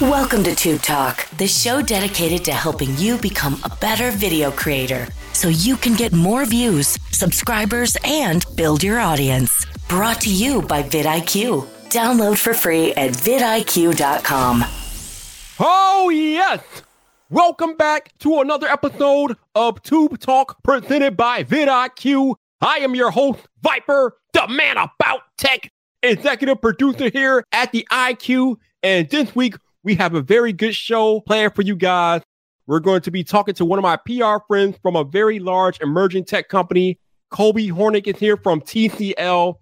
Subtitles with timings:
[0.00, 5.08] Welcome to Tube Talk, the show dedicated to helping you become a better video creator
[5.32, 9.66] so you can get more views, subscribers, and build your audience.
[9.88, 11.66] Brought to you by vidIQ.
[11.88, 14.64] Download for free at vidIQ.com.
[15.58, 16.60] Oh, yes.
[17.28, 22.36] Welcome back to another episode of Tube Talk presented by vidIQ.
[22.60, 25.72] I am your host, Viper, the man about tech,
[26.04, 28.58] executive producer here at vidIQ.
[28.84, 29.56] And this week,
[29.88, 32.20] we have a very good show planned for you guys.
[32.66, 35.80] We're going to be talking to one of my PR friends from a very large
[35.80, 36.98] emerging tech company.
[37.30, 39.54] Kobe Hornick is here from TCL.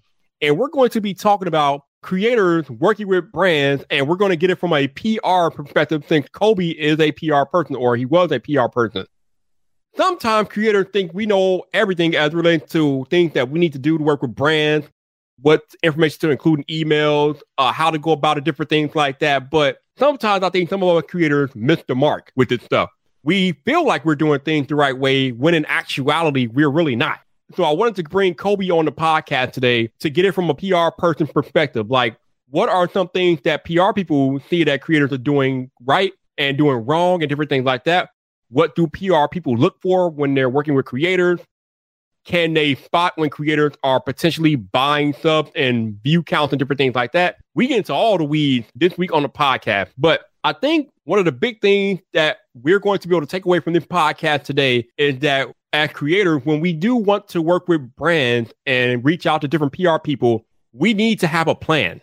[0.42, 4.36] And we're going to be talking about creators working with brands, and we're going to
[4.36, 8.32] get it from a PR perspective since Kobe is a PR person or he was
[8.32, 9.06] a PR person.
[9.96, 13.96] Sometimes creators think we know everything as relates to things that we need to do
[13.96, 14.88] to work with brands,
[15.40, 19.18] what information to include in emails, uh, how to go about it, different things like
[19.20, 19.50] that.
[19.50, 22.90] But sometimes I think some of our creators miss the mark with this stuff.
[23.22, 27.20] We feel like we're doing things the right way when in actuality, we're really not.
[27.54, 30.54] So I wanted to bring Kobe on the podcast today to get it from a
[30.54, 31.90] PR person's perspective.
[31.90, 32.16] Like,
[32.48, 36.84] what are some things that PR people see that creators are doing right and doing
[36.86, 38.10] wrong and different things like that?
[38.48, 41.40] What do PR people look for when they're working with creators?
[42.26, 46.96] Can they spot when creators are potentially buying subs and view counts and different things
[46.96, 47.36] like that?
[47.54, 49.90] We get into all the weeds this week on the podcast.
[49.96, 53.30] But I think one of the big things that we're going to be able to
[53.30, 57.40] take away from this podcast today is that as creators, when we do want to
[57.40, 61.54] work with brands and reach out to different PR people, we need to have a
[61.54, 62.00] plan.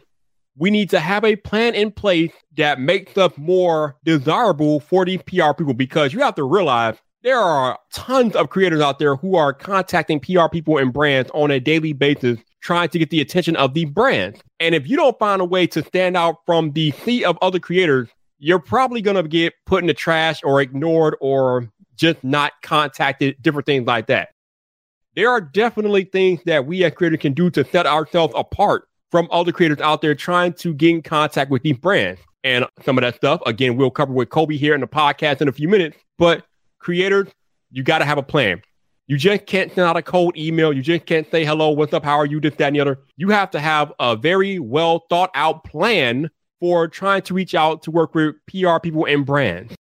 [0.55, 5.21] We need to have a plan in place that makes us more desirable for these
[5.23, 9.35] PR people because you have to realize there are tons of creators out there who
[9.35, 13.55] are contacting PR people and brands on a daily basis trying to get the attention
[13.55, 14.41] of the brands.
[14.59, 17.59] And if you don't find a way to stand out from the sea of other
[17.59, 22.51] creators, you're probably going to get put in the trash or ignored or just not
[22.61, 24.29] contacted, different things like that.
[25.15, 29.29] There are definitely things that we as creators can do to set ourselves apart from
[29.31, 32.19] other creators out there trying to get in contact with these brands.
[32.43, 35.47] And some of that stuff, again, we'll cover with Kobe here in the podcast in
[35.47, 35.97] a few minutes.
[36.17, 36.43] But
[36.83, 37.27] creators,
[37.71, 38.61] you got to have a plan.
[39.07, 40.71] You just can't send out a cold email.
[40.71, 42.03] You just can't say, hello, what's up?
[42.05, 42.39] How are you?
[42.39, 42.99] This, that, and the other.
[43.17, 46.29] You have to have a very well thought out plan
[46.59, 49.75] for trying to reach out to work with PR people and brands.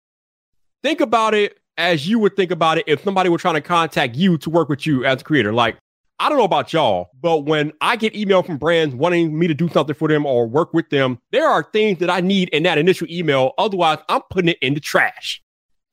[0.83, 4.17] Think about it as you would think about it if somebody were trying to contact
[4.17, 5.53] you to work with you as a creator.
[5.53, 5.77] Like,
[6.19, 9.55] I don't know about y'all, but when I get email from brands wanting me to
[9.55, 12.63] do something for them or work with them, there are things that I need in
[12.65, 13.53] that initial email.
[13.57, 15.43] Otherwise, I'm putting it in the trash.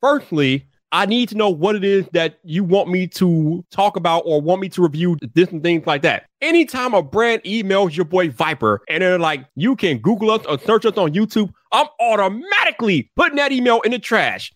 [0.02, 4.22] Firstly, I need to know what it is that you want me to talk about
[4.24, 6.24] or want me to review different things like that.
[6.40, 10.58] Anytime a brand emails your boy Viper and they're like, you can Google us or
[10.58, 14.52] search us on YouTube, I'm automatically putting that email in the trash.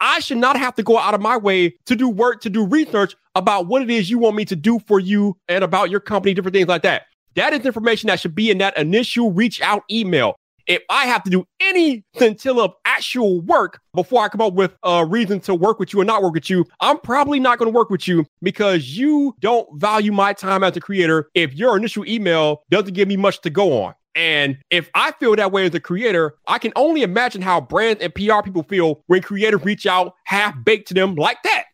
[0.00, 2.66] I should not have to go out of my way to do work, to do
[2.66, 6.00] research about what it is you want me to do for you and about your
[6.00, 7.02] company, different things like that.
[7.36, 10.36] That is information that should be in that initial reach out email.
[10.66, 14.74] If I have to do any scintilla of actual work before I come up with
[14.82, 17.70] a reason to work with you or not work with you, I'm probably not going
[17.70, 21.76] to work with you because you don't value my time as a creator if your
[21.76, 23.94] initial email doesn't give me much to go on.
[24.14, 28.02] And if I feel that way as a creator, I can only imagine how brands
[28.02, 31.64] and PR people feel when creators reach out half baked to them like that.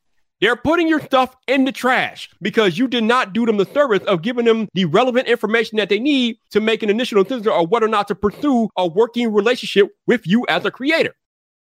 [0.40, 4.02] They're putting your stuff in the trash because you did not do them the service
[4.04, 7.70] of giving them the relevant information that they need to make an initial decision of
[7.70, 11.14] whether or not to pursue a working relationship with you as a creator.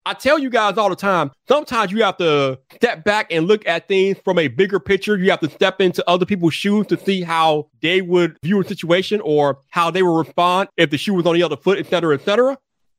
[0.07, 3.65] I tell you guys all the time, sometimes you have to step back and look
[3.65, 5.17] at things from a bigger picture.
[5.17, 8.65] You have to step into other people's shoes to see how they would view a
[8.65, 11.87] situation or how they would respond if the shoe was on the other foot, et
[11.87, 12.55] cetera, et cetera.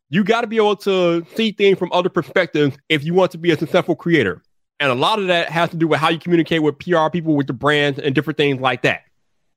[0.08, 3.38] You got to be able to see things from other perspectives if you want to
[3.38, 4.42] be a successful creator.
[4.78, 7.34] And a lot of that has to do with how you communicate with PR people,
[7.34, 9.02] with the brands, and different things like that.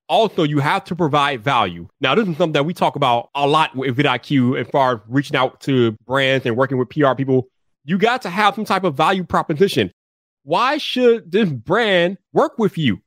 [0.08, 1.88] Also, you have to provide value.
[2.02, 5.00] Now, this is something that we talk about a lot with vidIQ as far as
[5.08, 7.48] reaching out to brands and working with PR people.
[7.84, 9.92] You got to have some type of value proposition.
[10.44, 13.02] Why should this brand work with you?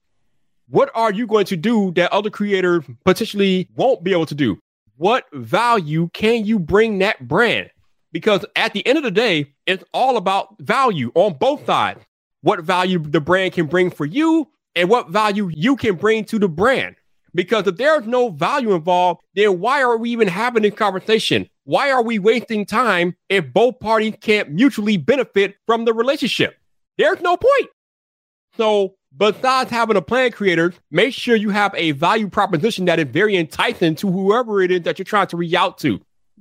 [0.68, 4.58] What are you going to do that other creators potentially won't be able to do?
[4.96, 7.70] What value can you bring that brand?
[8.12, 12.00] Because at the end of the day, it's all about value on both sides.
[12.42, 16.38] What value the brand can bring for you and what value you can bring to
[16.38, 16.96] the brand.
[17.34, 21.48] Because if there's no value involved, then why are we even having this conversation?
[21.64, 26.56] Why are we wasting time if both parties can't mutually benefit from the relationship?
[26.98, 27.70] There's no point.
[28.58, 33.06] So, besides having a plan creator, make sure you have a value proposition that is
[33.06, 36.00] very enticing to whoever it is that you're trying to reach out to.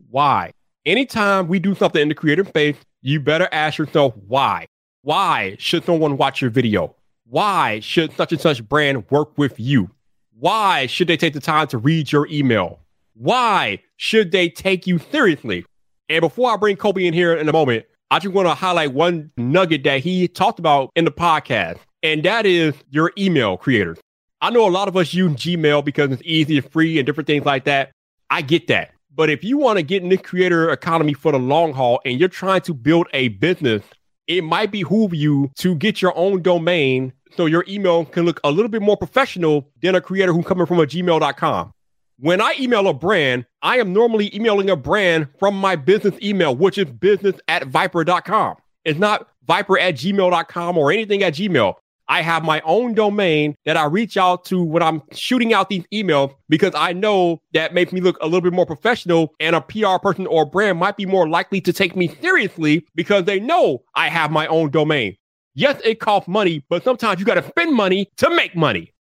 [0.09, 0.51] Why?
[0.85, 4.67] Anytime we do something in the creative space, you better ask yourself why.
[5.03, 6.95] Why should someone watch your video?
[7.25, 9.89] Why should such and such brand work with you?
[10.37, 12.79] Why should they take the time to read your email?
[13.13, 15.65] Why should they take you seriously?
[16.09, 18.93] And before I bring Kobe in here in a moment, I just want to highlight
[18.93, 23.97] one nugget that he talked about in the podcast, and that is your email creators.
[24.41, 27.27] I know a lot of us use Gmail because it's easy and free and different
[27.27, 27.91] things like that.
[28.29, 28.91] I get that.
[29.13, 32.19] But if you want to get in the creator economy for the long haul and
[32.19, 33.83] you're trying to build a business,
[34.27, 38.51] it might behoove you to get your own domain so your email can look a
[38.51, 41.73] little bit more professional than a creator who's coming from a gmail.com.
[42.19, 46.55] When I email a brand, I am normally emailing a brand from my business email,
[46.55, 48.55] which is business at viper.com.
[48.85, 51.73] It's not viper at gmail.com or anything at gmail.
[52.11, 55.85] I have my own domain that I reach out to when I'm shooting out these
[55.93, 59.61] emails because I know that makes me look a little bit more professional and a
[59.61, 63.83] PR person or brand might be more likely to take me seriously because they know
[63.95, 65.15] I have my own domain.
[65.55, 68.93] Yes, it costs money, but sometimes you got to spend money to make money.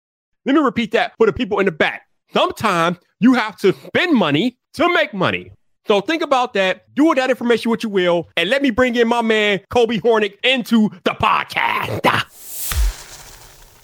[0.47, 2.03] Let me repeat that for the people in the back.
[2.33, 5.51] Sometimes you have to spend money to make money.
[5.89, 6.95] So think about that.
[6.95, 8.29] Do with that information what you will.
[8.37, 12.50] And let me bring in my man, Kobe Hornick, into the podcast.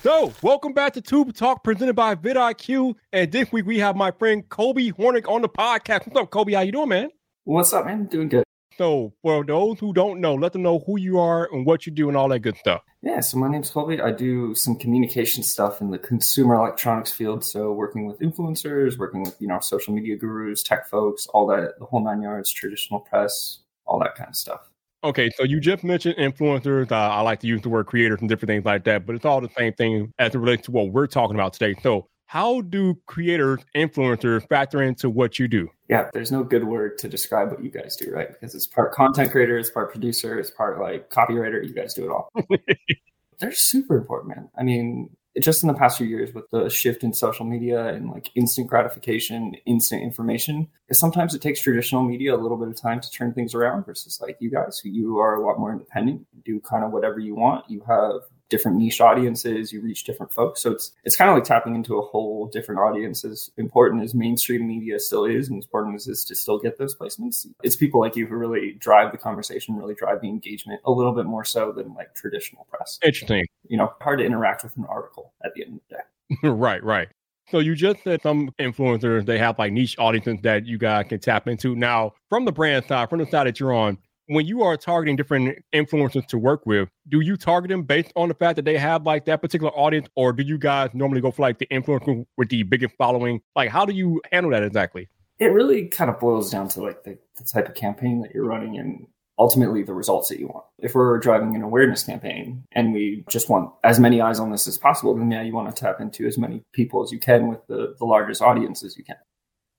[0.06, 2.94] So, welcome back to Tube Talk presented by vidIQ.
[3.12, 6.06] And this week we have my friend Kobe Hornick on the podcast.
[6.06, 6.52] What's up, Kobe?
[6.52, 7.10] How you doing, man?
[7.42, 8.04] What's up, man?
[8.06, 8.44] Doing good.
[8.78, 11.92] So, for those who don't know, let them know who you are and what you
[11.92, 12.82] do and all that good stuff.
[13.02, 14.00] Yeah, so my name's Kobe.
[14.00, 17.42] I do some communication stuff in the consumer electronics field.
[17.42, 21.80] So, working with influencers, working with you know social media gurus, tech folks, all that,
[21.80, 24.70] the whole nine yards, traditional press, all that kind of stuff.
[25.06, 26.90] Okay, so you just mentioned influencers.
[26.90, 29.24] Uh, I like to use the word creators and different things like that, but it's
[29.24, 31.78] all the same thing as it relates to what we're talking about today.
[31.80, 35.68] So, how do creators, influencers factor into what you do?
[35.88, 38.26] Yeah, there's no good word to describe what you guys do, right?
[38.32, 41.64] Because it's part content creator, it's part producer, it's part like copywriter.
[41.64, 42.32] You guys do it all.
[43.38, 44.48] They're super important, man.
[44.58, 45.10] I mean,
[45.40, 48.68] just in the past few years with the shift in social media and like instant
[48.68, 53.32] gratification, instant information, sometimes it takes traditional media a little bit of time to turn
[53.34, 56.84] things around versus like you guys who you are a lot more independent, do kind
[56.84, 57.68] of whatever you want.
[57.68, 60.62] You have different niche audiences, you reach different folks.
[60.62, 63.24] So it's it's kind of like tapping into a whole different audience.
[63.24, 66.58] As important as mainstream media still is, and as important as it is to still
[66.58, 70.28] get those placements, it's people like you who really drive the conversation, really drive the
[70.28, 72.98] engagement a little bit more so than like traditional press.
[73.04, 73.46] Interesting.
[73.68, 76.48] You know, hard to interact with an article at the end of the day.
[76.48, 77.08] right, right.
[77.48, 81.20] So you just said some influencers they have like niche audiences that you guys can
[81.20, 81.76] tap into.
[81.76, 85.16] Now, from the brand side, from the side that you're on, when you are targeting
[85.16, 88.76] different influencers to work with, do you target them based on the fact that they
[88.76, 92.24] have like that particular audience, or do you guys normally go for like the influencer
[92.36, 93.40] with the biggest following?
[93.54, 95.08] Like, how do you handle that exactly?
[95.38, 98.46] It really kind of boils down to like the, the type of campaign that you're
[98.46, 99.06] running and
[99.38, 100.64] ultimately the results that you want.
[100.78, 104.66] If we're driving an awareness campaign and we just want as many eyes on this
[104.66, 107.48] as possible, then yeah, you want to tap into as many people as you can
[107.48, 109.16] with the, the largest audience as you can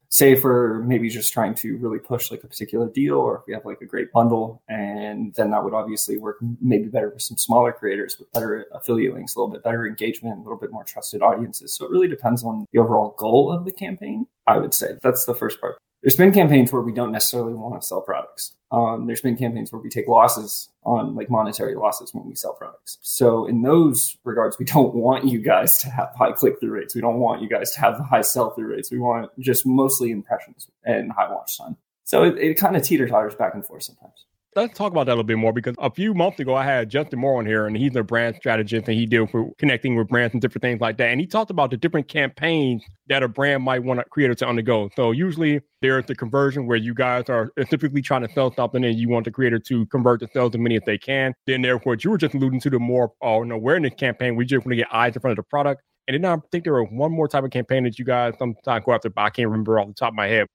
[0.09, 3.53] say for maybe just trying to really push like a particular deal or if we
[3.53, 7.37] have like a great bundle and then that would obviously work maybe better for some
[7.37, 10.83] smaller creators with better affiliate links a little bit better engagement a little bit more
[10.83, 11.73] trusted audiences.
[11.73, 14.97] So it really depends on the overall goal of the campaign i would say.
[15.01, 18.53] That's the first part there's been campaigns where we don't necessarily want to sell products.
[18.71, 22.53] Um, there's been campaigns where we take losses on like monetary losses when we sell
[22.53, 22.97] products.
[23.01, 26.93] So in those regards, we don't want you guys to have high click through rates.
[26.93, 28.91] We don't want you guys to have high sell through rates.
[28.91, 31.77] We want just mostly impressions and high watch time.
[32.03, 34.25] So it, it kind of teeter totters back and forth sometimes
[34.57, 36.89] let's talk about that a little bit more because a few months ago I had
[36.89, 40.07] Justin Moore on here and he's a brand strategist and he deals with connecting with
[40.07, 41.09] brands and different things like that.
[41.09, 44.47] And he talked about the different campaigns that a brand might want a creator to
[44.47, 44.89] undergo.
[44.95, 48.97] So usually there's the conversion where you guys are specifically trying to sell something and
[48.97, 51.35] you want the creator to convert the sales as many as they can.
[51.45, 54.35] Then there's what you were just alluding to the more uh, an awareness campaign.
[54.35, 55.83] We just want to get eyes in front of the product.
[56.07, 58.85] And then I think there was one more type of campaign that you guys sometimes
[58.85, 60.47] go after, but I can't remember off the top of my head.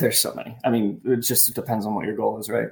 [0.00, 0.56] There's so many.
[0.64, 2.70] I mean, it just depends on what your goal is, right?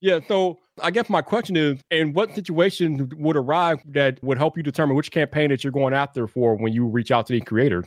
[0.00, 0.20] Yeah.
[0.28, 4.62] So I guess my question is, in what situation would arrive that would help you
[4.62, 7.86] determine which campaign that you're going after for when you reach out to the creators?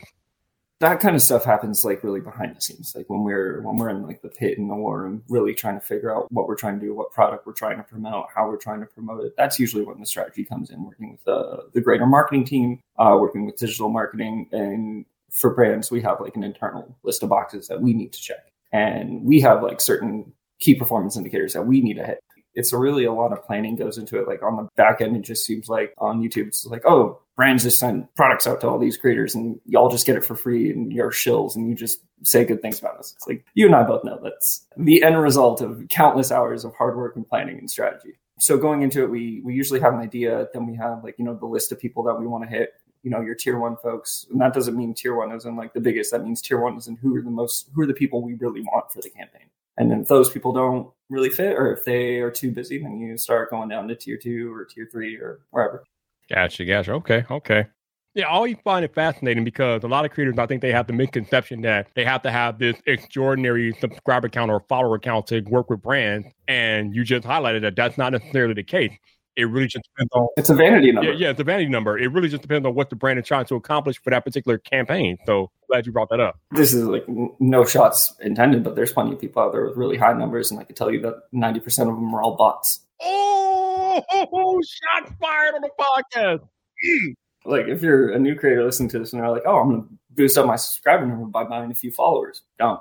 [0.80, 3.88] That kind of stuff happens like really behind the scenes, like when we're when we're
[3.90, 6.56] in like the pit in the war and really trying to figure out what we're
[6.56, 9.34] trying to do, what product we're trying to promote, how we're trying to promote it.
[9.36, 13.16] That's usually when the strategy comes in, working with the the greater marketing team, uh,
[13.18, 17.68] working with digital marketing, and for brands, we have like an internal list of boxes
[17.68, 21.80] that we need to check, and we have like certain key performance indicators that we
[21.80, 22.22] need to hit.
[22.54, 24.28] it's really a lot of planning goes into it.
[24.28, 27.62] Like on the back end, it just seems like on YouTube, it's like, oh, brands
[27.62, 30.70] just send products out to all these creators and y'all just get it for free
[30.70, 33.14] and you're shills and you just say good things about us.
[33.16, 36.74] It's like you and I both know that's the end result of countless hours of
[36.74, 38.18] hard work and planning and strategy.
[38.38, 41.24] So going into it, we we usually have an idea, then we have like, you
[41.24, 43.76] know, the list of people that we want to hit, you know, your tier one
[43.82, 44.26] folks.
[44.30, 46.10] And that doesn't mean tier one isn't like the biggest.
[46.12, 48.60] That means tier one isn't who are the most who are the people we really
[48.60, 49.48] want for the campaign.
[49.76, 52.98] And then if those people don't really fit, or if they are too busy, then
[53.00, 55.84] you start going down to tier two or tier three or wherever.
[56.28, 56.92] Gotcha, gotcha.
[56.92, 57.66] Okay, okay.
[58.14, 60.86] Yeah, I always find it fascinating because a lot of creators, I think they have
[60.86, 65.40] the misconception that they have to have this extraordinary subscriber count or follower count to
[65.42, 66.26] work with brands.
[66.46, 68.92] And you just highlighted that that's not necessarily the case.
[69.36, 70.28] It really just depends on.
[70.36, 71.12] It's a vanity number.
[71.12, 71.98] Yeah, yeah, it's a vanity number.
[71.98, 74.58] It really just depends on what the brand is trying to accomplish for that particular
[74.58, 75.16] campaign.
[75.26, 76.38] So glad you brought that up.
[76.50, 77.04] This is like
[77.40, 80.60] no shots intended, but there's plenty of people out there with really high numbers, and
[80.60, 82.80] I can tell you that 90% of them are all bots.
[83.00, 84.02] Oh,
[84.64, 86.40] shot fired on the podcast.
[86.40, 87.14] Mm.
[87.44, 89.82] Like if you're a new creator listening to this and they're like, "Oh, I'm going
[89.82, 92.80] to boost up my subscriber number by buying a few followers," don't.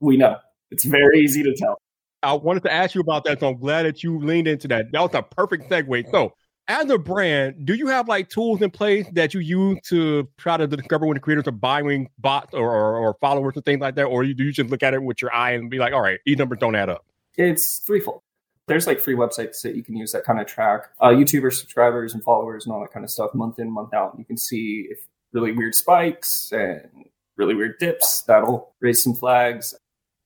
[0.00, 0.36] We know
[0.70, 1.80] it's very easy to tell.
[2.22, 4.92] I wanted to ask you about that, so I'm glad that you leaned into that.
[4.92, 6.10] That was a perfect segue.
[6.10, 6.34] So,
[6.68, 10.56] as a brand, do you have like tools in place that you use to try
[10.56, 13.94] to discover when the creators are buying bots or, or, or followers and things like
[13.96, 16.02] that, or do you just look at it with your eye and be like, "All
[16.02, 17.04] right, these numbers don't add up"?
[17.36, 18.22] It's threefold.
[18.66, 22.14] There's like free websites that you can use that kind of track uh, YouTuber subscribers
[22.14, 24.14] and followers and all that kind of stuff month in, month out.
[24.18, 24.98] You can see if
[25.32, 28.22] really weird spikes and really weird dips.
[28.22, 29.74] That'll raise some flags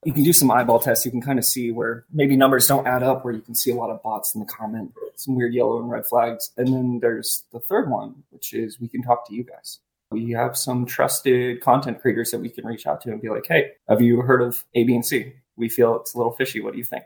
[0.05, 1.05] you can do some eyeball tests.
[1.05, 3.71] You can kind of see where maybe numbers don't add up, where you can see
[3.71, 6.51] a lot of bots in the comment, some weird yellow and red flags.
[6.57, 9.81] And then there's the third one, which is we can talk to you guys.
[10.11, 13.47] We have some trusted content creators that we can reach out to and be like,
[13.49, 15.33] hey, have you heard of A, B, and C?
[15.57, 16.61] We feel it's a little fishy.
[16.61, 17.05] What do you think?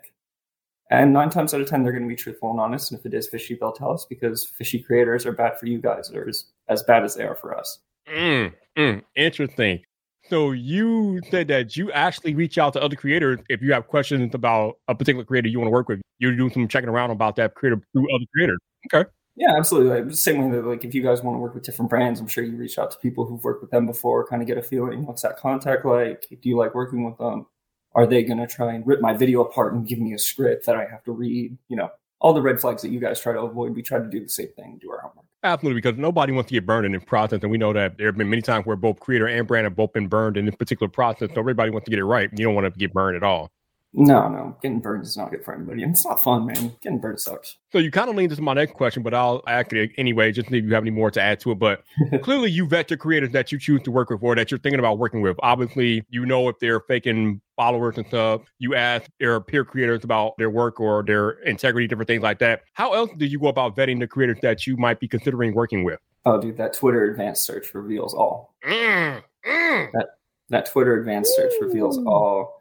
[0.90, 2.90] And nine times out of 10, they're going to be truthful and honest.
[2.90, 5.80] And if it is fishy, they'll tell us because fishy creators are bad for you
[5.80, 7.78] guys or as, as bad as they are for us.
[8.10, 9.80] Mm, mm, interesting.
[10.28, 14.34] So you said that you actually reach out to other creators if you have questions
[14.34, 16.00] about a particular creator you want to work with.
[16.18, 18.58] You're doing some checking around about that creator through other creators.
[18.92, 19.08] Okay.
[19.36, 20.02] Yeah, absolutely.
[20.02, 22.26] Like, same way that like if you guys want to work with different brands, I'm
[22.26, 24.62] sure you reach out to people who've worked with them before, kind of get a
[24.62, 25.06] feeling.
[25.06, 26.26] What's that contact like?
[26.28, 27.46] Do you like working with them?
[27.94, 30.66] Are they going to try and rip my video apart and give me a script
[30.66, 31.56] that I have to read?
[31.68, 33.74] You know, all the red flags that you guys try to avoid.
[33.74, 35.24] We try to do the same thing, do our homework.
[35.44, 38.06] Absolutely, because nobody wants to get burned in the process, and we know that there
[38.06, 40.56] have been many times where both creator and brand have both been burned in this
[40.56, 41.30] particular process.
[41.32, 42.28] So everybody wants to get it right.
[42.36, 43.52] You don't want to get burned at all.
[43.94, 46.76] No, no, getting burned is not good for anybody, and it's not fun, man.
[46.82, 47.56] Getting burned sucks.
[47.72, 50.48] So you kind of leaned into my next question, but I'll ask it anyway, just
[50.48, 51.58] if you have any more to add to it.
[51.58, 51.82] But
[52.22, 54.78] clearly, you vet your creators that you choose to work with or that you're thinking
[54.78, 55.36] about working with.
[55.42, 58.42] Obviously, you know if they're faking followers and stuff.
[58.58, 62.62] You ask their peer creators about their work or their integrity, different things like that.
[62.74, 65.82] How else do you go about vetting the creators that you might be considering working
[65.82, 65.98] with?
[66.26, 68.54] Oh, dude, that Twitter advanced search reveals all.
[68.64, 69.92] Mm, mm.
[69.92, 70.06] That
[70.50, 72.57] that Twitter advanced search reveals all.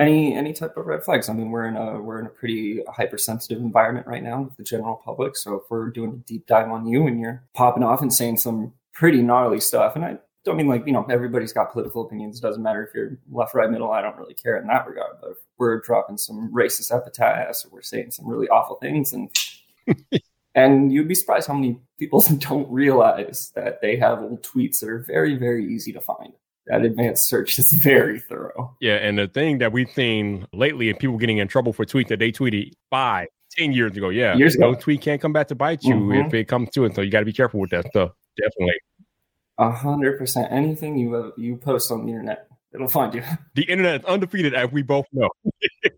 [0.00, 1.28] Any any type of red flags.
[1.28, 4.64] I mean, we're in a we're in a pretty hypersensitive environment right now with the
[4.64, 5.36] general public.
[5.36, 8.38] So if we're doing a deep dive on you and you're popping off and saying
[8.38, 12.38] some pretty gnarly stuff, and I don't mean like you know everybody's got political opinions.
[12.38, 13.92] It doesn't matter if you're left, right, middle.
[13.92, 15.16] I don't really care in that regard.
[15.20, 19.30] But if we're dropping some racist epithets or we're saying some really awful things, and
[20.54, 24.88] And you'd be surprised how many people don't realize that they have old tweets that
[24.88, 26.32] are very, very easy to find.
[26.70, 28.76] That advanced search is very thorough.
[28.80, 32.06] Yeah, and the thing that we've seen lately, and people getting in trouble for tweet
[32.08, 34.08] that they tweeted five, ten years ago.
[34.08, 34.70] Yeah, years ago.
[34.70, 36.26] no tweet can't come back to bite you mm-hmm.
[36.26, 36.94] if it comes to it.
[36.94, 38.12] So you got to be careful with that stuff.
[38.36, 38.74] Definitely.
[39.58, 40.52] A hundred percent.
[40.52, 43.24] Anything you uh, you post on the internet, it'll find you.
[43.56, 45.28] The internet is undefeated, as we both know.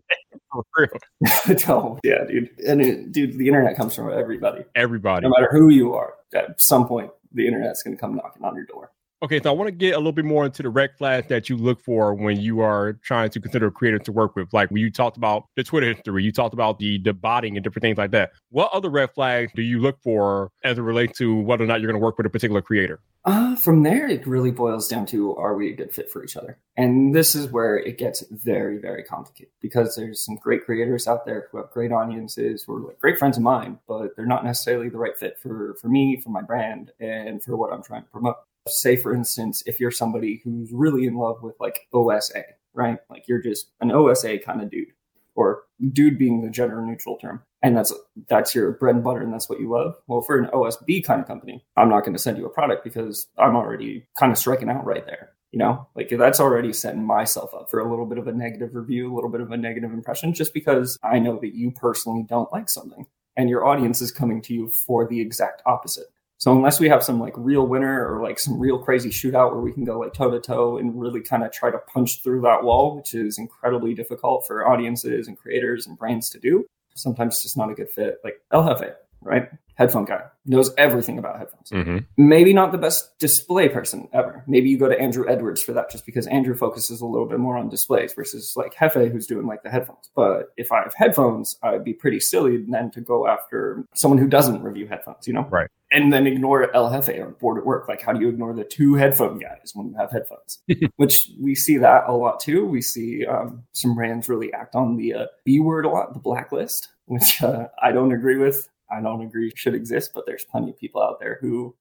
[0.51, 1.57] For real.
[1.67, 2.49] oh, yeah, dude.
[2.67, 4.63] And it, dude, the internet comes from everybody.
[4.75, 5.23] Everybody.
[5.23, 8.55] No matter who you are, at some point, the internet's going to come knocking on
[8.55, 8.91] your door.
[9.23, 11.47] Okay, so I want to get a little bit more into the red flags that
[11.47, 14.51] you look for when you are trying to consider a creator to work with.
[14.51, 17.63] Like when you talked about the Twitter history, you talked about the, the botting and
[17.63, 18.31] different things like that.
[18.49, 21.79] What other red flags do you look for as it relates to whether or not
[21.79, 22.99] you're going to work with a particular creator?
[23.23, 26.35] Uh, from there, it really boils down to are we a good fit for each
[26.35, 26.59] other?
[26.75, 31.25] And this is where it gets very, very complicated because there's some great creators out
[31.25, 34.43] there who have great audiences, who are like great friends of mine, but they're not
[34.43, 38.03] necessarily the right fit for, for me, for my brand, and for what I'm trying
[38.03, 38.35] to promote
[38.67, 42.43] say for instance if you're somebody who's really in love with like OS A
[42.73, 42.97] right?
[43.09, 44.87] Like you're just an OS A kind of dude
[45.35, 47.93] or dude being the gender neutral term and that's
[48.29, 49.95] that's your bread and butter and that's what you love.
[50.07, 52.49] Well for an OS B kind of company i'm not going to send you a
[52.49, 56.73] product because i'm already kind of striking out right there You know, like that's already
[56.73, 59.51] setting myself up for a little bit of a negative review, a little bit of
[59.51, 63.05] a negative impression, just because I know that you personally don't like something
[63.37, 66.07] and your audience is coming to you for the exact opposite.
[66.37, 69.61] So unless we have some like real winner or like some real crazy shootout where
[69.61, 72.41] we can go like toe to toe and really kind of try to punch through
[72.41, 77.35] that wall, which is incredibly difficult for audiences and creators and brands to do, sometimes
[77.35, 78.19] it's just not a good fit.
[78.23, 79.49] Like El Jefe, right?
[79.75, 81.69] Headphone guy knows everything about headphones.
[81.71, 81.97] Mm-hmm.
[82.15, 84.43] Maybe not the best display person ever.
[84.45, 87.39] Maybe you go to Andrew Edwards for that, just because Andrew focuses a little bit
[87.39, 90.11] more on displays versus like Jefe, who's doing like the headphones.
[90.15, 94.27] But if I have headphones, I'd be pretty silly then to go after someone who
[94.27, 95.47] doesn't review headphones, you know?
[95.49, 95.69] Right.
[95.93, 97.87] And then ignore El Jefe or board at work.
[97.87, 100.59] Like, how do you ignore the two headphone guys when you have headphones?
[100.95, 102.65] Which we see that a lot too.
[102.65, 106.19] We see um, some brands really act on the uh, B word a lot, the
[106.19, 108.67] blacklist, which uh, I don't agree with.
[108.91, 111.75] I don't agree should exist, but there's plenty of people out there who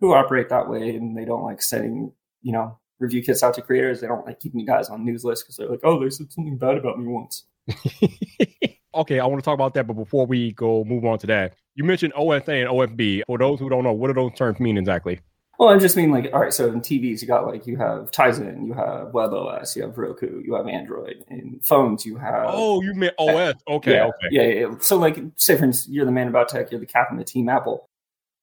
[0.00, 3.62] who operate that way and they don't like sending, you know, review kits out to
[3.62, 4.00] creators.
[4.00, 6.32] They don't like keeping you guys on news lists because they're like, oh, they said
[6.32, 7.44] something bad about me once.
[8.96, 11.54] okay, I want to talk about that, but before we go move on to that,
[11.74, 13.22] you mentioned OSA and OFB.
[13.26, 15.20] For those who don't know, what do those terms mean exactly?
[15.58, 18.10] Well, I just mean like, all right, so in TVs, you got like, you have
[18.10, 21.24] Tizen, you have WebOS, you have Roku, you have Android.
[21.28, 22.46] In phones, you have.
[22.48, 23.54] Oh, you meant OS.
[23.66, 24.28] Okay, yeah, okay.
[24.30, 24.78] Yeah, yeah, yeah.
[24.80, 27.48] So, like, say for instance, you're the man about tech, you're the captain of Team
[27.48, 27.88] Apple.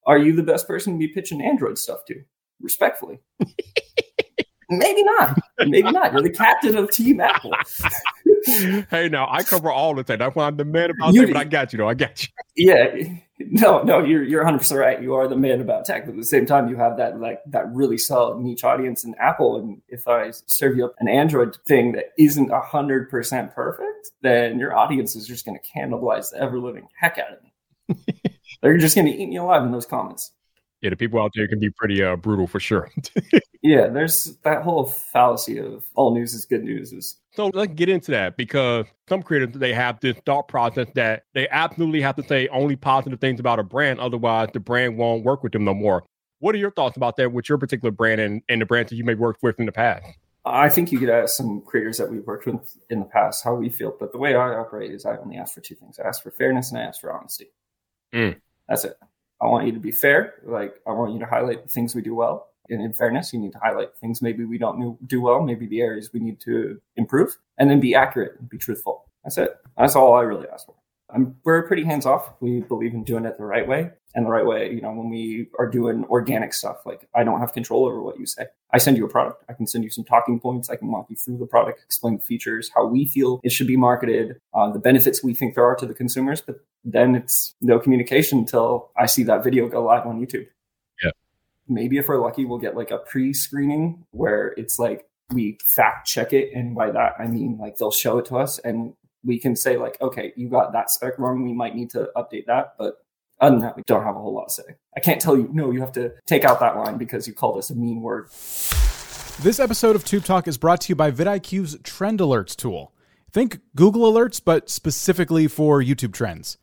[0.06, 2.22] Are you the best person to be pitching Android stuff to?
[2.60, 3.20] Respectfully.
[4.70, 5.38] Maybe not.
[5.58, 6.12] Maybe not.
[6.12, 7.52] You're the captain of Team Apple.
[8.90, 10.18] hey, now I cover all the things.
[10.18, 11.88] That's why I'm the man about You- tech, but I got you though.
[11.88, 12.28] I got you.
[12.56, 12.94] yeah.
[13.40, 15.02] No, no, you're you're 100 percent right.
[15.02, 17.40] You are the man about tech, but at the same time, you have that like
[17.46, 19.56] that really solid niche audience in Apple.
[19.58, 24.58] And if I serve you up an Android thing that isn't 100 percent perfect, then
[24.60, 28.14] your audience is just going to cannibalize the ever living heck out of me.
[28.62, 30.30] They're just going to eat me alive in those comments.
[30.84, 32.90] Yeah, the people out there can be pretty uh, brutal for sure.
[33.66, 36.92] Yeah, there's that whole fallacy of all news is good news.
[36.92, 41.22] Is So let's get into that because some creators they have this thought process that
[41.32, 45.24] they absolutely have to say only positive things about a brand, otherwise the brand won't
[45.24, 46.04] work with them no more.
[46.40, 48.96] What are your thoughts about that with your particular brand and, and the brands that
[48.96, 50.04] you may work with in the past?
[50.44, 53.54] I think you could ask some creators that we've worked with in the past how
[53.54, 56.06] we feel, but the way I operate is I only ask for two things: I
[56.06, 57.46] ask for fairness and I ask for honesty.
[58.12, 58.38] Mm.
[58.68, 58.98] That's it.
[59.40, 60.34] I want you to be fair.
[60.44, 62.48] Like I want you to highlight the things we do well.
[62.70, 65.82] And in fairness, you need to highlight things maybe we don't do- well, maybe the
[65.82, 69.04] areas we need to improve, and then be accurate and be truthful.
[69.22, 69.54] That's it.
[69.76, 70.74] That's all I really ask for.
[71.10, 72.32] I'm, we're pretty hands off.
[72.40, 73.90] We believe in doing it the right way.
[74.14, 77.40] And the right way, you know, when we are doing organic stuff, like I don't
[77.40, 78.46] have control over what you say.
[78.70, 79.42] I send you a product.
[79.48, 80.70] I can send you some talking points.
[80.70, 83.66] I can walk you through the product, explain the features, how we feel it should
[83.66, 86.40] be marketed, uh, the benefits we think there are to the consumers.
[86.40, 90.46] But then it's no communication until I see that video go live on YouTube.
[91.02, 91.10] Yeah.
[91.68, 96.06] Maybe if we're lucky, we'll get like a pre screening where it's like we fact
[96.06, 96.52] check it.
[96.54, 99.76] And by that, I mean like they'll show it to us and we can say
[99.76, 101.42] like, okay, you got that spec wrong.
[101.42, 102.74] We might need to update that.
[102.78, 103.03] But
[103.40, 104.62] other than that, we don't have a whole lot to say.
[104.96, 107.58] I can't tell you, no, you have to take out that line because you called
[107.58, 108.28] us a mean word.
[109.42, 112.92] This episode of Tube Talk is brought to you by vidIQ's Trend Alerts tool.
[113.32, 116.56] Think Google Alerts, but specifically for YouTube trends.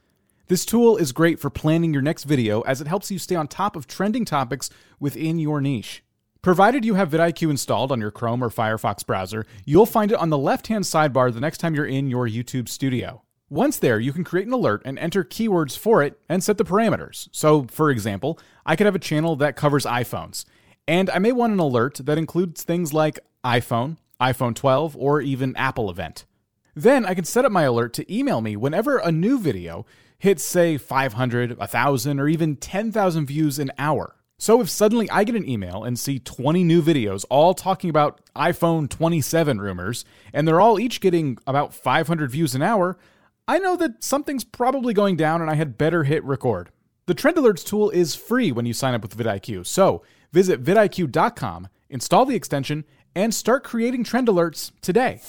[0.48, 3.48] This tool is great for planning your next video as it helps you stay on
[3.48, 6.04] top of trending topics within your niche.
[6.42, 10.30] Provided you have vidIQ installed on your Chrome or Firefox browser, you'll find it on
[10.30, 13.22] the left hand sidebar the next time you're in your YouTube studio.
[13.52, 16.64] Once there, you can create an alert and enter keywords for it and set the
[16.64, 17.28] parameters.
[17.34, 20.46] So, for example, I could have a channel that covers iPhones,
[20.88, 25.54] and I may want an alert that includes things like iPhone, iPhone 12, or even
[25.58, 26.24] Apple event.
[26.76, 29.86] Then I can set up my alert to email me whenever a new video
[30.18, 34.16] hits, say, 500, 1,000, or even 10,000 views an hour.
[34.40, 38.22] So if suddenly I get an email and see 20 new videos all talking about
[38.34, 42.98] iPhone 27 rumors, and they're all each getting about 500 views an hour,
[43.48, 46.70] I know that something's probably going down and I had better hit record.
[47.08, 51.68] The Trend Alerts tool is free when you sign up with vidIQ, so visit vidIQ.com,
[51.90, 55.20] install the extension, and start creating trend alerts today.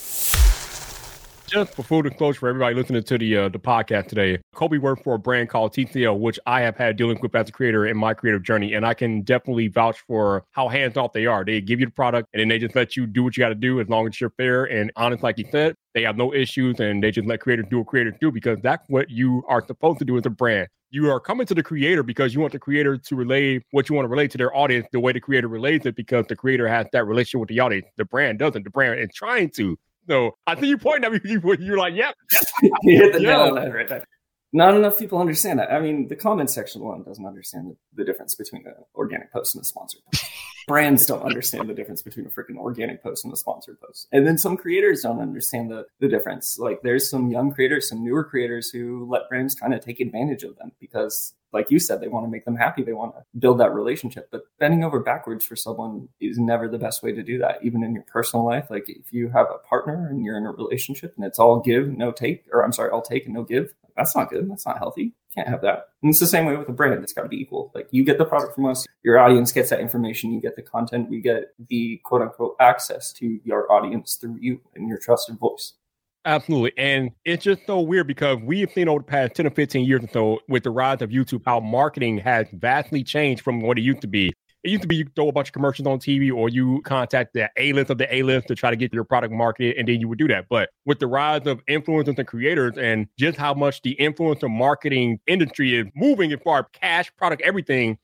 [1.49, 5.05] Just for full disclosure for everybody listening to the uh, the podcast today, Kobe worked
[5.05, 7.97] for a brand called TCL, which I have had dealing with as a creator in
[7.97, 11.45] my creative journey, and I can definitely vouch for how hands off they are.
[11.45, 13.51] They give you the product, and then they just let you do what you got
[13.51, 15.75] to do as long as you're fair and honest, like you said.
[15.95, 18.89] They have no issues, and they just let creators do what creators do because that's
[18.89, 20.69] what you are supposed to do as a brand.
[20.91, 23.95] You are coming to the creator because you want the creator to relay what you
[23.95, 26.69] want to relate to their audience the way the creator relates it because the creator
[26.69, 27.87] has that relationship with the audience.
[27.97, 28.63] The brand doesn't.
[28.63, 29.79] The brand is trying to.
[30.07, 31.21] So I think you pointed at me.
[31.25, 32.15] You, you're like, yep,
[32.83, 33.21] yep.
[33.21, 34.03] you
[34.53, 34.71] hit the Yeah.
[34.71, 34.89] nail on the head right there.
[34.89, 35.73] not enough people understand that.
[35.73, 39.55] I mean, the comment section alone doesn't understand the, the difference between an organic post
[39.55, 40.25] and a sponsored post.
[40.69, 44.07] Brands don't understand the difference between a freaking organic post and a sponsored post.
[44.13, 46.57] And then some creators don't understand the, the difference.
[46.59, 50.45] Like there's some young creators, some newer creators who let brands kind of take advantage
[50.45, 52.83] of them because like you said, they want to make them happy.
[52.83, 54.29] They want to build that relationship.
[54.31, 57.83] But bending over backwards for someone is never the best way to do that, even
[57.83, 58.69] in your personal life.
[58.71, 61.89] Like if you have a partner and you're in a relationship and it's all give,
[61.89, 64.51] no take, or I'm sorry, all take and no give, that's not good.
[64.51, 65.13] That's not healthy.
[65.35, 65.89] Can't have that.
[66.03, 67.03] And it's the same way with a brand.
[67.03, 67.71] It's got to be equal.
[67.75, 70.63] Like you get the product from us, your audience gets that information, you get the
[70.63, 75.39] content, we get the quote unquote access to your audience through you and your trusted
[75.39, 75.75] voice.
[76.25, 76.73] Absolutely.
[76.77, 80.05] And it's just so weird because we've seen over the past 10 or 15 years
[80.05, 83.83] or so with the rise of YouTube how marketing has vastly changed from what it
[83.83, 84.33] used to be.
[84.65, 87.35] It used to be you throw a bunch of commercials on TV or you contact
[87.35, 89.89] the A list of the A list to try to get your product marketed, and
[89.89, 90.47] then you would do that.
[90.49, 95.19] But with the rise of influencers and creators and just how much the influencer marketing
[95.27, 97.99] industry is moving as far as cash, product, everything,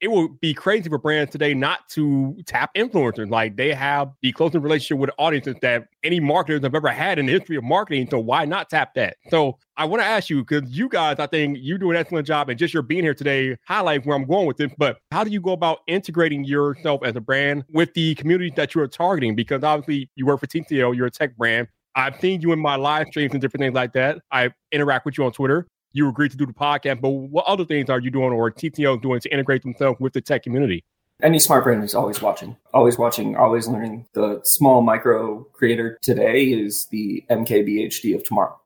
[0.00, 3.30] it would be crazy for brands today not to tap influencers.
[3.30, 7.26] Like they have the closest relationship with audiences that any marketers have ever had in
[7.26, 8.08] the history of marketing.
[8.10, 9.16] So why not tap that?
[9.30, 12.26] So I want to ask you because you guys, I think you do an excellent
[12.26, 14.72] job, and just your being here today highlight where I'm going with this.
[14.76, 18.74] But how do you go about integrating yourself as a brand with the community that
[18.74, 19.34] you are targeting?
[19.34, 21.68] Because obviously you work for TCL, you're a tech brand.
[21.94, 24.18] I've seen you in my live streams and different things like that.
[24.30, 27.64] I interact with you on Twitter you agreed to do the podcast, but what other
[27.64, 30.84] things are you doing or TCL doing to integrate themselves with the tech community?
[31.22, 34.06] Any smart brand is always watching, always watching, always learning.
[34.12, 38.60] The small micro creator today is the MKBHD of tomorrow.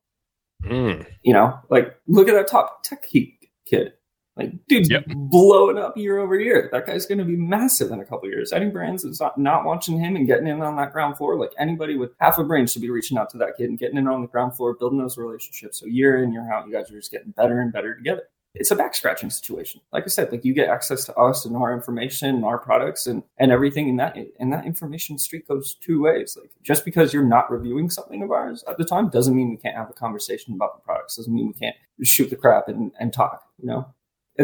[0.64, 1.06] Mm.
[1.22, 3.92] You know, like look at that top tech geek kid.
[4.36, 5.04] Like, dude's yep.
[5.06, 6.68] blowing up year over year.
[6.72, 8.52] That guy's going to be massive in a couple of years.
[8.52, 11.52] Any brands that's not, not watching him and getting in on that ground floor, like
[11.58, 14.06] anybody with half a brain should be reaching out to that kid and getting in
[14.06, 15.80] on the ground floor, building those relationships.
[15.80, 18.22] So year in, year out, you guys are just getting better and better together.
[18.54, 19.80] It's a back scratching situation.
[19.92, 23.06] Like I said, like you get access to us and our information and our products
[23.06, 26.36] and, and everything in that and that information street goes two ways.
[26.40, 29.56] Like just because you're not reviewing something of ours at the time doesn't mean we
[29.56, 31.16] can't have a conversation about the products.
[31.16, 33.86] Doesn't mean we can't shoot the crap and, and talk, you know?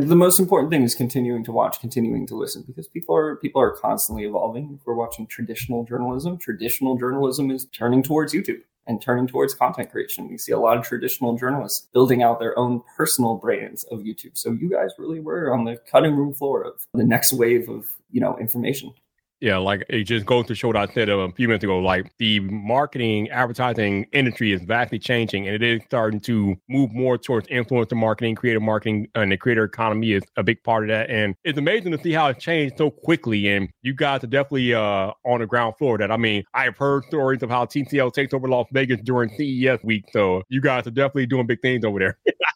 [0.00, 3.60] The most important thing is continuing to watch, continuing to listen, because people are people
[3.62, 4.76] are constantly evolving.
[4.78, 9.90] If we're watching traditional journalism, traditional journalism is turning towards YouTube and turning towards content
[9.90, 10.28] creation.
[10.28, 14.36] We see a lot of traditional journalists building out their own personal brands of YouTube.
[14.36, 17.86] So you guys really were on the cutting room floor of the next wave of
[18.10, 18.92] you know information.
[19.40, 21.78] Yeah, like it just goes to show what I said a few minutes ago.
[21.78, 27.18] Like the marketing, advertising industry is vastly changing, and it is starting to move more
[27.18, 31.10] towards influencer marketing, creative marketing, and the creator economy is a big part of that.
[31.10, 33.48] And it's amazing to see how it's changed so quickly.
[33.48, 35.98] And you guys are definitely uh, on the ground floor.
[35.98, 39.28] That I mean, I have heard stories of how TCL takes over Las Vegas during
[39.36, 40.06] CES week.
[40.14, 42.18] So you guys are definitely doing big things over there.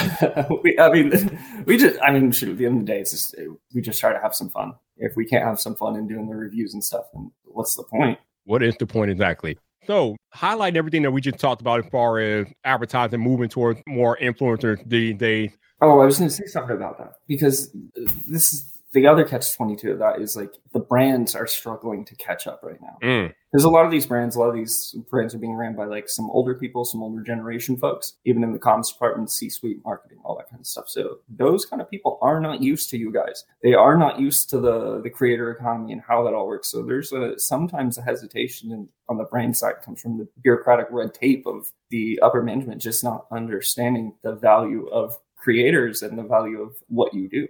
[0.62, 3.10] we, I mean, we just, I mean, shoot, at the end of the day, it's
[3.10, 3.34] just,
[3.74, 4.74] we just try to have some fun.
[4.96, 7.84] If we can't have some fun in doing the reviews and stuff, then what's the
[7.84, 8.18] point?
[8.44, 9.58] What is the point exactly?
[9.86, 14.16] So, highlight everything that we just talked about as far as advertising moving towards more
[14.20, 15.50] influencers these days.
[15.80, 17.74] Oh, I was going to say something about that because
[18.28, 22.14] this is the other catch 22 of that is like the brands are struggling to
[22.16, 22.96] catch up right now.
[23.02, 23.32] Mm.
[23.52, 25.84] There's a lot of these brands, a lot of these brands are being ran by
[25.84, 29.78] like some older people, some older generation folks, even in the comms department, C suite
[29.84, 30.88] marketing, all that kind of stuff.
[30.88, 33.44] So those kind of people are not used to you guys.
[33.62, 36.70] They are not used to the, the creator economy and how that all works.
[36.70, 40.86] So there's a, sometimes a hesitation in, on the brand side comes from the bureaucratic
[40.90, 46.22] red tape of the upper management just not understanding the value of creators and the
[46.22, 47.48] value of what you do.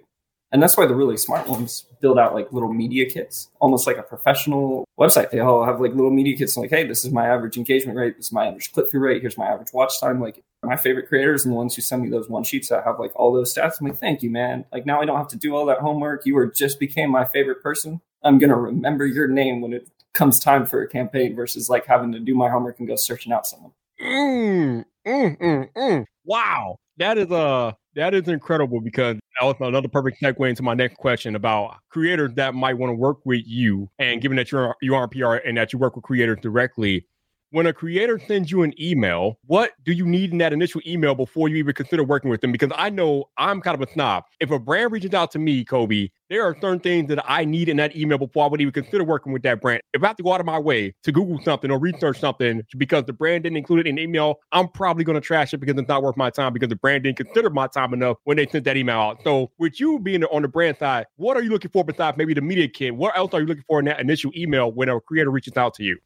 [0.52, 3.98] And that's why the really smart ones build out like little media kits, almost like
[3.98, 5.30] a professional website.
[5.30, 8.16] They all have like little media kits like, hey, this is my average engagement rate,
[8.16, 10.20] this is my average click through rate, here's my average watch time.
[10.20, 12.98] Like my favorite creators and the ones who send me those one sheets that have
[12.98, 13.80] like all those stats.
[13.80, 14.64] I'm like, thank you, man.
[14.72, 16.26] Like now I don't have to do all that homework.
[16.26, 18.00] You are just became my favorite person.
[18.22, 22.12] I'm gonna remember your name when it comes time for a campaign versus like having
[22.12, 23.72] to do my homework and go searching out someone.
[24.02, 26.04] Mm, mm, mm, mm.
[26.24, 26.76] wow.
[26.96, 30.96] That is uh that is incredible because that was another perfect segue into my next
[30.96, 33.90] question about creators that might want to work with you.
[33.98, 37.07] And given that you're you are PR and that you work with creators directly,
[37.50, 41.14] when a creator sends you an email, what do you need in that initial email
[41.16, 42.52] before you even consider working with them?
[42.52, 44.24] Because I know I'm kind of a snob.
[44.38, 47.68] If a brand reaches out to me, Kobe, there are certain things that I need
[47.68, 49.82] in that email before I would even consider working with that brand.
[49.92, 52.62] If I have to go out of my way to Google something or research something
[52.78, 55.76] because the brand didn't include it in email, I'm probably going to trash it because
[55.76, 58.46] it's not worth my time because the brand didn't consider my time enough when they
[58.46, 59.20] sent that email out.
[59.24, 62.32] So, with you being on the brand side, what are you looking for besides maybe
[62.32, 62.94] the media kit?
[62.94, 65.74] What else are you looking for in that initial email when a creator reaches out
[65.74, 65.98] to you?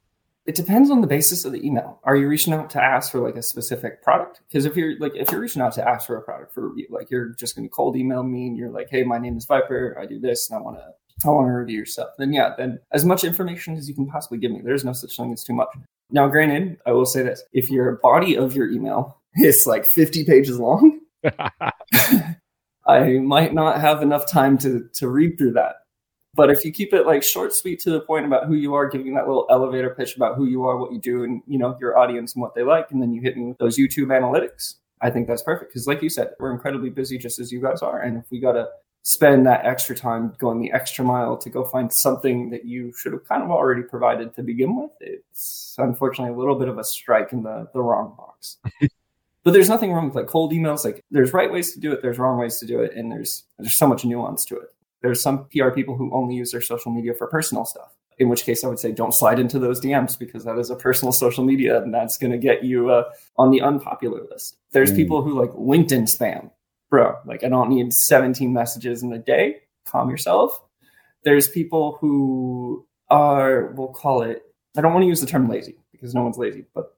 [0.46, 2.00] It depends on the basis of the email.
[2.04, 4.42] Are you reaching out to ask for like a specific product?
[4.46, 6.86] Because if you're like if you're reaching out to ask for a product for review,
[6.90, 9.46] like you're just going to cold email me and you're like, hey, my name is
[9.46, 10.84] Viper, I do this, and I want to
[11.26, 12.10] I want to review your stuff.
[12.18, 14.60] Then yeah, then as much information as you can possibly give me.
[14.62, 15.68] There's no such thing as too much.
[16.10, 20.24] Now, granted, I will say this: if your body of your email is like 50
[20.24, 21.00] pages long,
[22.86, 25.76] I might not have enough time to to read through that.
[26.34, 28.88] But if you keep it like short, sweet, to the point about who you are,
[28.88, 31.76] giving that little elevator pitch about who you are, what you do, and you know
[31.80, 34.74] your audience and what they like, and then you hit me with those YouTube analytics,
[35.00, 35.70] I think that's perfect.
[35.70, 38.40] Because, like you said, we're incredibly busy, just as you guys are, and if we
[38.40, 38.68] gotta
[39.02, 43.12] spend that extra time going the extra mile to go find something that you should
[43.12, 46.84] have kind of already provided to begin with, it's unfortunately a little bit of a
[46.84, 48.56] strike in the the wrong box.
[49.44, 50.84] but there's nothing wrong with like cold emails.
[50.84, 53.44] Like there's right ways to do it, there's wrong ways to do it, and there's
[53.58, 54.73] there's so much nuance to it.
[55.04, 57.94] There's some PR people who only use their social media for personal stuff.
[58.16, 60.76] In which case, I would say don't slide into those DMs because that is a
[60.76, 64.56] personal social media, and that's going to get you uh, on the unpopular list.
[64.70, 64.96] There's mm.
[64.96, 66.50] people who like LinkedIn spam,
[66.88, 67.16] bro.
[67.26, 69.56] Like I don't need 17 messages in a day.
[69.84, 70.58] Calm yourself.
[71.22, 74.42] There's people who are, we'll call it.
[74.74, 76.96] I don't want to use the term lazy because no one's lazy, but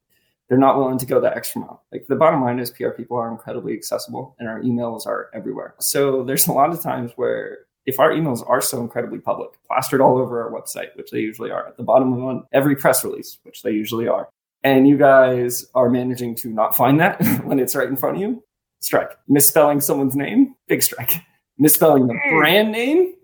[0.48, 1.82] they're not willing to go that extra mile.
[1.90, 5.74] Like the bottom line is PR people are incredibly accessible and our emails are everywhere.
[5.80, 10.00] So there's a lot of times where if our emails are so incredibly public, plastered
[10.00, 13.38] all over our website, which they usually are, at the bottom of every press release,
[13.44, 14.28] which they usually are,
[14.64, 18.22] and you guys are managing to not find that when it's right in front of
[18.22, 18.42] you,
[18.80, 19.16] strike.
[19.28, 21.14] Misspelling someone's name, big strike.
[21.58, 22.36] Misspelling the hmm.
[22.36, 23.14] brand name,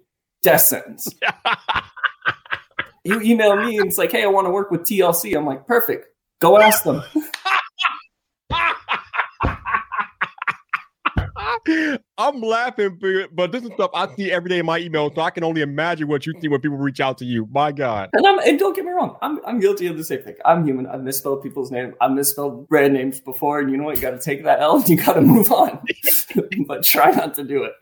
[0.42, 1.12] death sentence.
[3.04, 5.36] you email me and it's like, hey, I want to work with TLC.
[5.36, 6.06] I'm like, perfect.
[6.40, 7.02] Go ask them.
[12.18, 13.00] I'm laughing,
[13.32, 15.62] but this is stuff I see every day in my email, so I can only
[15.62, 17.48] imagine what you see when people reach out to you.
[17.50, 18.10] My God.
[18.12, 20.34] And, and don't get me wrong, I'm, I'm guilty of the same thing.
[20.44, 20.86] I'm human.
[20.86, 21.94] I've misspelled people's names.
[22.02, 23.96] I've misspelled brand names before, and you know what?
[23.96, 25.80] You got to take that L and you got to move on.
[26.66, 27.72] but try not to do it.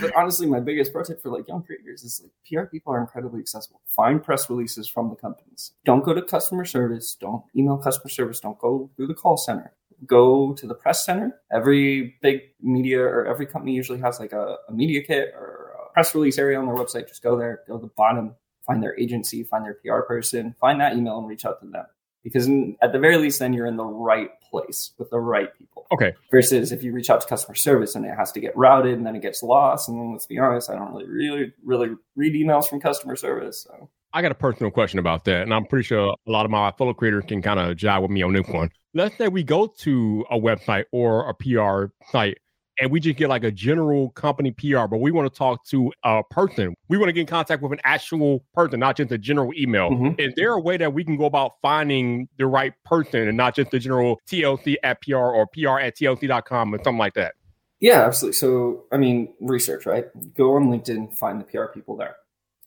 [0.00, 3.00] But honestly, my biggest pro tip for like young creators is like PR people are
[3.00, 3.80] incredibly accessible.
[3.86, 5.72] Find press releases from the companies.
[5.84, 7.16] Don't go to customer service.
[7.20, 8.38] Don't email customer service.
[8.38, 9.72] Don't go through the call center
[10.06, 11.40] go to the press center.
[11.52, 15.92] Every big media or every company usually has like a, a media kit or a
[15.92, 17.08] press release area on their website.
[17.08, 18.34] Just go there, go to the bottom,
[18.66, 21.86] find their agency, find their PR person, find that email and reach out to them.
[22.22, 25.48] Because in, at the very least, then you're in the right place with the right
[25.56, 25.86] people.
[25.90, 26.12] Okay.
[26.30, 29.06] Versus if you reach out to customer service and it has to get routed and
[29.06, 29.88] then it gets lost.
[29.88, 33.62] And then let's be honest, I don't really, really, really read emails from customer service.
[33.62, 36.50] So I got a personal question about that, and I'm pretty sure a lot of
[36.50, 38.70] my fellow creators can kind of jive with me on this one.
[38.92, 42.38] Let's say we go to a website or a PR site
[42.80, 45.92] and we just get like a general company PR, but we want to talk to
[46.02, 46.74] a person.
[46.88, 49.90] We want to get in contact with an actual person, not just a general email.
[49.90, 50.18] Mm-hmm.
[50.18, 53.54] Is there a way that we can go about finding the right person and not
[53.54, 57.34] just the general TLC at PR or PR at TLC.com or something like that?
[57.80, 58.36] Yeah, absolutely.
[58.36, 60.06] So, I mean, research, right?
[60.34, 62.16] Go on LinkedIn, find the PR people there.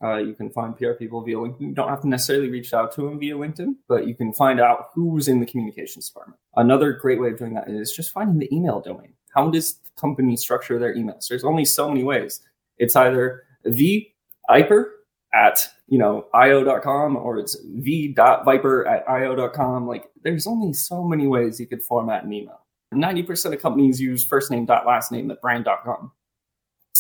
[0.04, 1.62] Uh, you can find PR people via LinkedIn.
[1.62, 4.60] You don't have to necessarily reach out to them via LinkedIn, but you can find
[4.60, 6.40] out who's in the communications department.
[6.56, 9.14] Another great way of doing that is just finding the email domain.
[9.34, 11.28] How does the company structure their emails?
[11.28, 12.42] There's only so many ways.
[12.78, 14.92] It's either viper
[15.34, 19.88] at you know io.com or it's v.viper at io.com.
[19.88, 22.60] Like there's only so many ways you could format an email.
[22.94, 26.12] 90% of companies use first name dot last name at brand.com.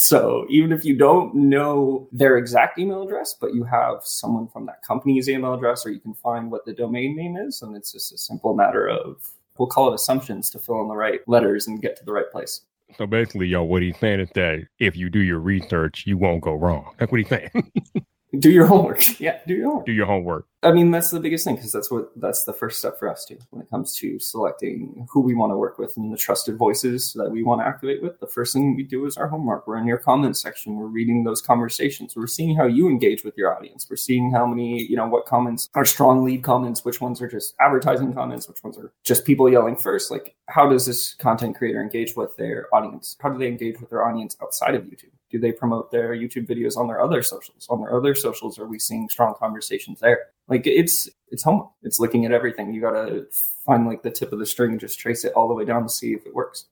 [0.04, 4.66] So even if you don't know their exact email address, but you have someone from
[4.66, 7.94] that company's email address, or you can find what the domain name is, and it's
[7.94, 11.68] just a simple matter of we'll call it assumptions to fill in the right letters
[11.68, 12.66] and get to the right place.
[12.98, 16.42] So basically, yo, what he's saying is that if you do your research, you won't
[16.42, 16.94] go wrong.
[16.98, 17.72] That's what he's saying.
[18.40, 19.04] do your homework.
[19.20, 19.86] Yeah, do your homework.
[19.86, 20.48] Do your homework.
[20.64, 23.26] I mean, that's the biggest thing because that's what that's the first step for us
[23.26, 26.58] too when it comes to selecting who we want to work with and the trusted
[26.58, 28.20] voices that we want to activate with.
[28.20, 29.68] The first thing we do is our homework.
[29.68, 30.76] We're in your comments section.
[30.76, 32.16] We're reading those conversations.
[32.16, 33.88] We're seeing how you engage with your audience.
[33.90, 37.28] We're seeing how many, you know, what comments are strong lead comments, which ones are
[37.28, 40.12] just advertising comments, which ones are just people yelling first.
[40.12, 43.16] Like, how does this content creator engage with their audience?
[43.22, 45.13] How do they engage with their audience outside of YouTube?
[45.34, 47.66] Do they promote their YouTube videos on their other socials?
[47.68, 50.28] On their other socials, are we seeing strong conversations there?
[50.48, 51.70] Like it's it's homework.
[51.82, 52.72] It's looking at everything.
[52.72, 53.26] You gotta
[53.66, 55.90] find like the tip of the string just trace it all the way down to
[55.90, 56.66] see if it works.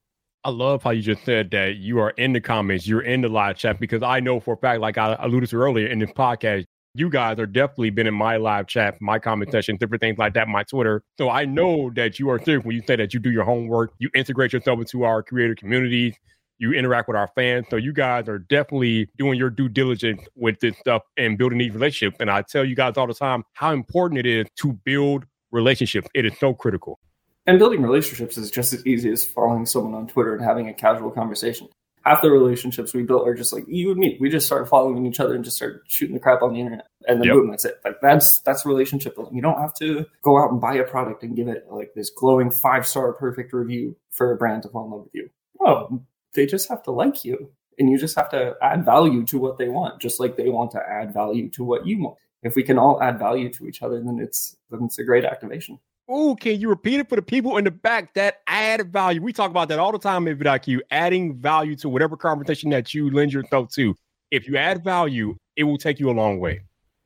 [0.43, 3.29] I love how you just said that you are in the comments, you're in the
[3.29, 6.11] live chat because I know for a fact, like I alluded to earlier in this
[6.11, 10.19] podcast, you guys are definitely been in my live chat, my comment section, different things
[10.19, 11.03] like that, my Twitter.
[11.17, 13.93] So I know that you are serious when you say that you do your homework,
[13.97, 16.15] you integrate yourself into our creator communities,
[16.61, 17.65] You interact with our fans.
[17.71, 21.73] So you guys are definitely doing your due diligence with this stuff and building these
[21.73, 22.17] relationships.
[22.19, 26.07] And I tell you guys all the time how important it is to build relationships.
[26.13, 26.99] It is so critical.
[27.47, 30.73] And building relationships is just as easy as following someone on Twitter and having a
[30.73, 31.67] casual conversation.
[32.05, 34.17] Half the relationships we built are just like you and me.
[34.19, 36.87] We just started following each other and just started shooting the crap on the internet,
[37.07, 37.35] and then Yep.
[37.35, 37.79] boom, that's it.
[37.83, 39.35] Like that's that's relationship building.
[39.35, 42.09] You don't have to go out and buy a product and give it like this
[42.09, 45.29] glowing five star perfect review for a brand to fall in love with you.
[45.59, 49.37] No, they just have to like you, and you just have to add value to
[49.37, 52.17] what they want, just like they want to add value to what you want.
[52.43, 55.25] If we can all add value to each other, then it's then it's a great
[55.25, 55.79] activation.
[56.13, 59.21] Oh, can you repeat it for the people in the back that add value?
[59.21, 62.93] We talk about that all the time in VidIQ, adding value to whatever conversation that
[62.93, 63.95] you lend your thought to.
[64.29, 66.61] If you add value, it will take you a long way.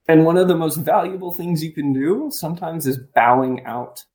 [0.07, 4.05] And one of the most valuable things you can do sometimes is bowing out.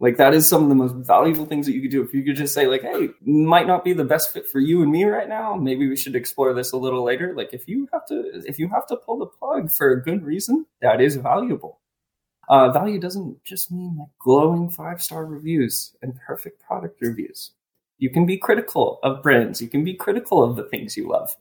[0.00, 2.02] Like that is some of the most valuable things that you could do.
[2.02, 4.82] If you could just say like, "Hey, might not be the best fit for you
[4.82, 5.56] and me right now.
[5.56, 8.68] Maybe we should explore this a little later." Like if you have to if you
[8.68, 11.80] have to pull the plug for a good reason, that is valuable.
[12.48, 17.52] Uh, value doesn't just mean like glowing five star reviews and perfect product reviews.
[17.98, 19.60] You can be critical of brands.
[19.60, 21.36] You can be critical of the things you love.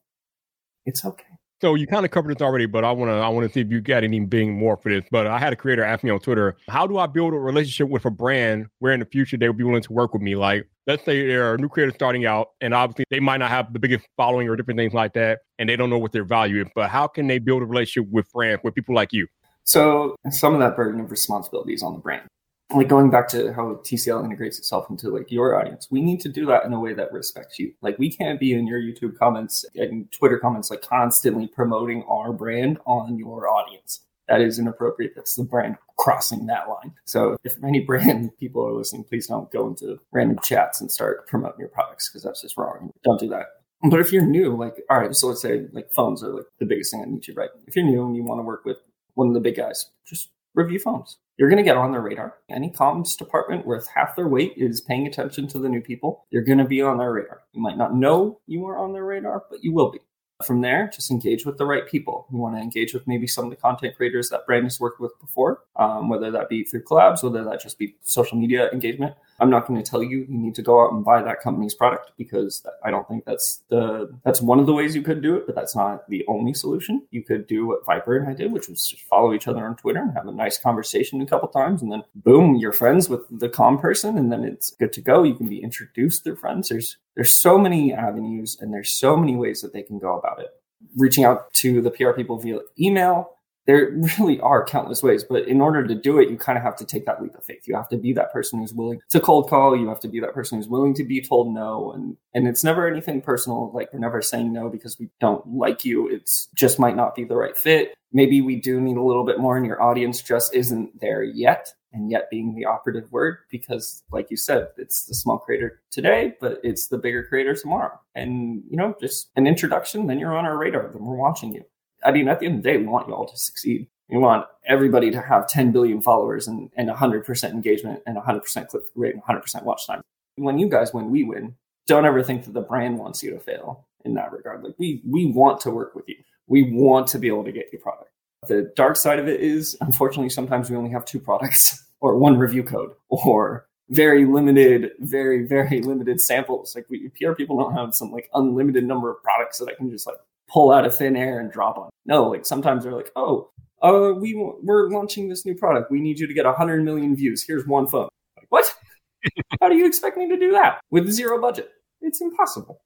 [0.85, 1.37] It's okay.
[1.59, 3.61] So you kind of covered this already, but I want to I want to see
[3.61, 5.03] if you got any anything more for this.
[5.09, 7.89] But I had a creator ask me on Twitter, how do I build a relationship
[7.89, 10.35] with a brand where in the future they would be willing to work with me?
[10.35, 13.73] Like, let's say they're a new creator starting out, and obviously they might not have
[13.73, 16.61] the biggest following or different things like that, and they don't know what their value
[16.61, 16.67] is.
[16.75, 19.27] But how can they build a relationship with brands with people like you?
[19.63, 22.27] So some of that burden of responsibility is on the brand.
[22.71, 26.29] Like going back to how TCL integrates itself into like your audience, we need to
[26.29, 27.73] do that in a way that respects you.
[27.81, 32.33] Like we can't be in your YouTube comments and Twitter comments like constantly promoting our
[32.33, 34.01] brand on your audience.
[34.27, 35.13] That is inappropriate.
[35.15, 36.93] That's the brand crossing that line.
[37.05, 41.27] So if any brand people are listening, please don't go into random chats and start
[41.27, 42.91] promoting your products because that's just wrong.
[43.03, 43.47] Don't do that.
[43.89, 46.65] But if you're new, like, all right, so let's say like phones are like the
[46.65, 47.49] biggest thing on YouTube, right?
[47.67, 48.77] If you're new and you want to work with
[49.13, 51.17] one of the big guys, just review phones.
[51.37, 52.33] You're going to get on their radar.
[52.49, 56.25] Any comms department worth half their weight is paying attention to the new people.
[56.31, 57.43] You're going to be on their radar.
[57.53, 59.99] You might not know you are on their radar, but you will be.
[60.45, 62.27] From there, just engage with the right people.
[62.31, 64.99] You want to engage with maybe some of the content creators that brand has worked
[64.99, 69.15] with before, um, whether that be through collabs, whether that just be social media engagement.
[69.39, 71.73] I'm not going to tell you you need to go out and buy that company's
[71.73, 75.35] product because I don't think that's the that's one of the ways you could do
[75.35, 77.05] it, but that's not the only solution.
[77.11, 79.75] You could do what Viper and I did, which was just follow each other on
[79.75, 83.21] Twitter and have a nice conversation a couple times, and then boom, you're friends with
[83.29, 85.23] the com person, and then it's good to go.
[85.23, 86.69] You can be introduced through friends.
[86.69, 90.39] There's there's so many avenues and there's so many ways that they can go about
[90.39, 90.49] it.
[90.95, 93.36] Reaching out to the PR people via email,
[93.67, 96.75] there really are countless ways, but in order to do it, you kind of have
[96.77, 97.67] to take that leap of faith.
[97.67, 99.77] You have to be that person who's willing to cold call.
[99.77, 101.91] You have to be that person who's willing to be told no.
[101.91, 103.71] And, and it's never anything personal.
[103.73, 106.07] Like we're never saying no because we don't like you.
[106.07, 107.93] It's just might not be the right fit.
[108.13, 111.73] Maybe we do need a little bit more and your audience just isn't there yet.
[111.93, 116.35] And yet being the operative word because like you said, it's the small creator today,
[116.39, 117.99] but it's the bigger creator tomorrow.
[118.13, 121.63] And you know, just an introduction, then you're on our radar, then we're watching you.
[122.07, 123.85] I mean, at the end of the day, we want you all to succeed.
[124.07, 128.83] We want everybody to have 10 billion followers and, and 100% engagement and 100% click
[128.95, 130.01] rate and 100% watch time.
[130.37, 131.55] When you guys win, we win.
[131.85, 134.63] Don't ever think that the brand wants you to fail in that regard.
[134.63, 136.15] Like we, we want to work with you.
[136.47, 138.09] We want to be able to get your product.
[138.47, 142.37] The dark side of it is, unfortunately, sometimes we only have two products or one
[142.37, 146.73] review code or very limited, very, very limited samples.
[146.73, 149.89] Like we PR people don't have some like unlimited number of products that I can
[149.89, 150.17] just like
[150.49, 151.89] pull out of thin air and drop on.
[152.05, 153.49] No, like sometimes they're like, oh,
[153.81, 154.33] uh, we
[154.63, 155.91] we're launching this new product.
[155.91, 157.43] We need you to get 100 million views.
[157.45, 158.09] Here's one phone.
[158.37, 158.73] Like, what?
[159.61, 161.69] How do you expect me to do that with zero budget?
[162.01, 162.81] It's impossible.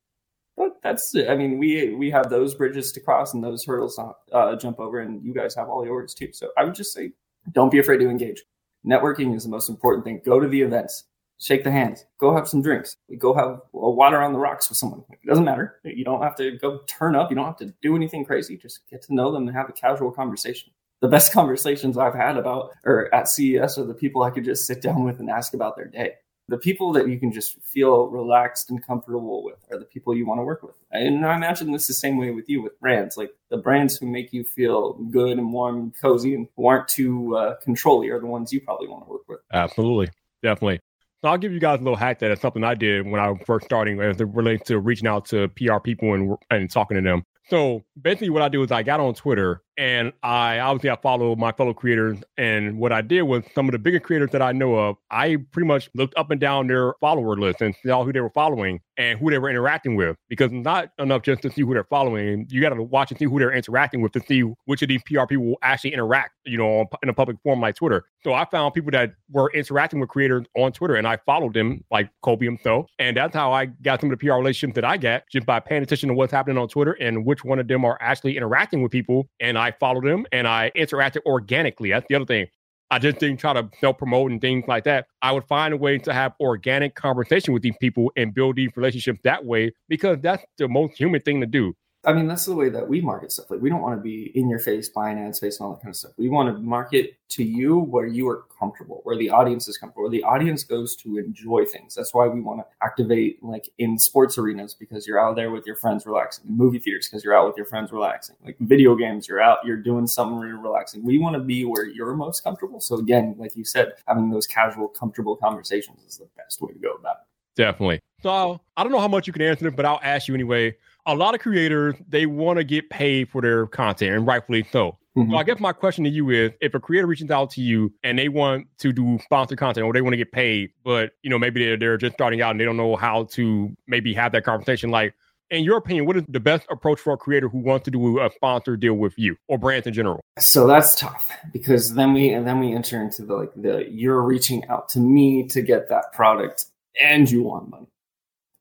[0.58, 1.30] But that's it.
[1.30, 4.80] I mean, we we have those bridges to cross and those hurdles to uh, jump
[4.80, 6.34] over, and you guys have all yours too.
[6.34, 7.12] So I would just say,
[7.52, 8.44] don't be afraid to engage.
[8.86, 10.22] Networking is the most important thing.
[10.26, 11.06] Go to the events
[11.42, 14.78] shake the hands, go have some drinks, go have a water on the rocks with
[14.78, 15.04] someone.
[15.10, 15.80] It doesn't matter.
[15.84, 17.30] You don't have to go turn up.
[17.30, 18.58] You don't have to do anything crazy.
[18.58, 20.72] Just get to know them and have a casual conversation.
[21.02, 24.68] The best conversations I've had about or at CES are the people I could just
[24.68, 26.14] sit down with and ask about their day.
[26.48, 30.26] The people that you can just feel relaxed and comfortable with are the people you
[30.26, 30.76] want to work with.
[30.92, 33.16] And I imagine this is the same way with you with brands.
[33.16, 36.90] Like the brands who make you feel good and warm and cozy and who aren't
[36.90, 39.40] too uh, controlly are the ones you probably want to work with.
[39.54, 40.10] Absolutely.
[40.44, 40.82] Definitely.
[41.24, 43.30] So I'll give you guys a little hack that is something I did when I
[43.30, 46.96] was first starting as it relates to reaching out to PR people and and talking
[46.98, 47.24] to them.
[47.50, 51.36] So basically, what I do is I got on Twitter And I obviously I follow
[51.36, 52.20] my fellow creators.
[52.38, 55.38] And what I did was some of the bigger creators that I know of, I
[55.52, 58.82] pretty much looked up and down their follower list and saw who they were following
[58.98, 60.18] and who they were interacting with.
[60.30, 62.46] Because not enough just to see who they're following.
[62.50, 65.02] You got to watch and see who they're interacting with to see which of these
[65.06, 68.04] PR people will actually interact, you know, in a public forum like Twitter.
[68.24, 71.84] So I found people that were interacting with creators on Twitter and I followed them,
[71.90, 72.88] like Kobe himself.
[73.00, 75.60] And that's how I got some of the PR relationships that I get just by
[75.60, 78.82] paying attention to what's happening on Twitter and which one of them are actually interacting
[78.82, 79.30] with people.
[79.40, 81.92] And I followed them and I interacted organically.
[81.92, 82.48] That's the other thing.
[82.92, 85.06] I just didn't try to self promote and things like that.
[85.22, 88.72] I would find a way to have organic conversation with these people and build these
[88.76, 91.74] relationships that way because that's the most human thing to do.
[92.04, 93.52] I mean, that's the way that we market stuff.
[93.52, 95.82] Like, we don't want to be in your face, buying ad space, and all that
[95.84, 96.14] kind of stuff.
[96.18, 100.04] We want to market to you where you are comfortable, where the audience is comfortable,
[100.04, 101.94] where the audience goes to enjoy things.
[101.94, 105.68] That's why we want to activate, like, in sports arenas because you're out there with
[105.68, 109.28] your friends relaxing, movie theaters because you're out with your friends relaxing, like video games,
[109.28, 111.06] you're out, you're doing something really relaxing.
[111.06, 112.82] We want to be where you're most comfortable.
[112.82, 116.80] So, again, like you said, having those casual, comfortable conversations is the best way to
[116.80, 117.28] go about it.
[117.56, 118.00] Definitely.
[118.24, 120.76] So, I don't know how much you can answer it, but I'll ask you anyway
[121.06, 124.98] a lot of creators they want to get paid for their content, and rightfully so.
[125.18, 125.32] Mm-hmm.
[125.32, 127.94] So I guess my question to you is: if a creator reaches out to you
[128.04, 131.30] and they want to do sponsored content or they want to get paid, but you
[131.30, 134.32] know maybe they're they're just starting out and they don't know how to maybe have
[134.34, 135.14] that conversation, like.
[135.50, 138.22] In your opinion, what is the best approach for a creator who wants to do
[138.22, 140.22] a sponsor deal with you or brands in general?
[140.40, 144.22] So that's tough because then we and then we enter into the like the you're
[144.22, 146.68] reaching out to me to get that product
[147.02, 147.88] and you want money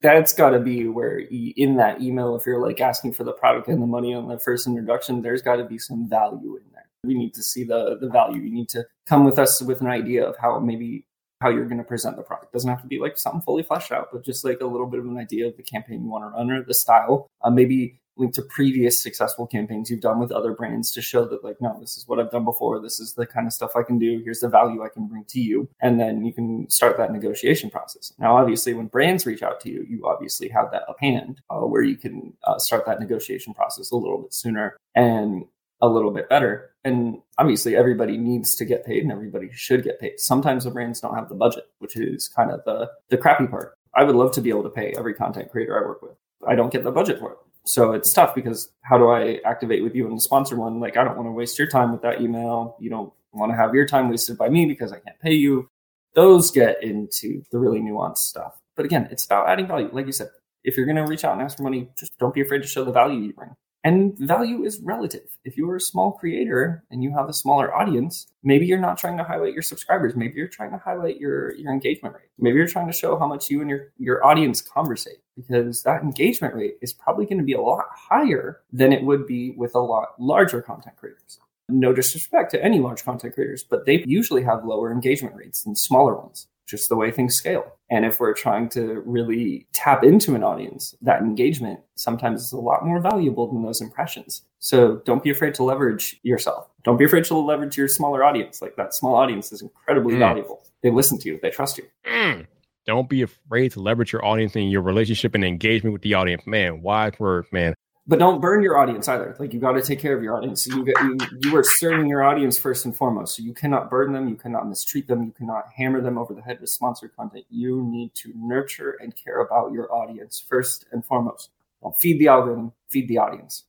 [0.02, 3.68] that's got to be where in that email if you're like asking for the product
[3.68, 6.86] and the money on the first introduction there's got to be some value in there
[7.04, 9.86] we need to see the the value you need to come with us with an
[9.86, 11.04] idea of how maybe
[11.40, 12.52] how you're going to present the product.
[12.52, 14.86] It doesn't have to be like something fully fleshed out, but just like a little
[14.86, 17.28] bit of an idea of the campaign you want to run or the style.
[17.42, 21.42] Uh, maybe link to previous successful campaigns you've done with other brands to show that
[21.42, 22.80] like no this is what i've done before.
[22.80, 24.20] This is the kind of stuff i can do.
[24.22, 25.68] Here's the value i can bring to you.
[25.80, 28.12] And then you can start that negotiation process.
[28.18, 31.60] Now obviously when brands reach out to you you obviously have that up hand uh,
[31.60, 35.44] where you can uh, start that negotiation process a little bit sooner and
[35.80, 36.70] a little bit better.
[36.84, 40.20] And obviously everybody needs to get paid and everybody should get paid.
[40.20, 43.74] Sometimes the brands don't have the budget which is kind of the the crappy part.
[43.94, 46.16] I would love to be able to pay every content creator i work with.
[46.46, 49.82] I don't get the budget for it so it's tough because how do I activate
[49.82, 50.80] with you and sponsor one?
[50.80, 52.76] Like, I don't want to waste your time with that email.
[52.80, 55.68] You don't want to have your time wasted by me because I can't pay you.
[56.14, 58.58] Those get into the really nuanced stuff.
[58.76, 59.90] But again, it's about adding value.
[59.92, 60.30] Like you said,
[60.64, 62.68] if you're going to reach out and ask for money, just don't be afraid to
[62.68, 63.54] show the value you bring.
[63.82, 65.38] And value is relative.
[65.44, 68.98] If you are a small creator and you have a smaller audience, maybe you're not
[68.98, 70.14] trying to highlight your subscribers.
[70.14, 72.28] Maybe you're trying to highlight your, your engagement rate.
[72.38, 76.02] Maybe you're trying to show how much you and your, your audience conversate because that
[76.02, 79.74] engagement rate is probably going to be a lot higher than it would be with
[79.74, 81.40] a lot larger content creators.
[81.70, 85.74] No disrespect to any large content creators, but they usually have lower engagement rates than
[85.74, 87.76] smaller ones just the way things scale.
[87.90, 92.58] And if we're trying to really tap into an audience, that engagement sometimes is a
[92.58, 94.42] lot more valuable than those impressions.
[94.60, 96.68] So don't be afraid to leverage yourself.
[96.84, 98.62] Don't be afraid to leverage your smaller audience.
[98.62, 100.20] Like that small audience is incredibly mm.
[100.20, 100.62] valuable.
[100.82, 101.84] They listen to you, they trust you.
[102.06, 102.46] Mm.
[102.86, 106.46] Don't be afraid to leverage your audience and your relationship and engagement with the audience.
[106.46, 107.74] Man, wise word, man
[108.10, 109.36] but don't burn your audience either.
[109.38, 110.66] Like you got to take care of your audience.
[110.66, 113.36] You, get, you you are serving your audience first and foremost.
[113.36, 114.28] So you cannot burden them.
[114.28, 115.22] You cannot mistreat them.
[115.22, 117.44] You cannot hammer them over the head with sponsored content.
[117.50, 121.50] You need to nurture and care about your audience first and foremost.
[121.84, 122.72] Don't feed the algorithm.
[122.88, 123.66] Feed the audience.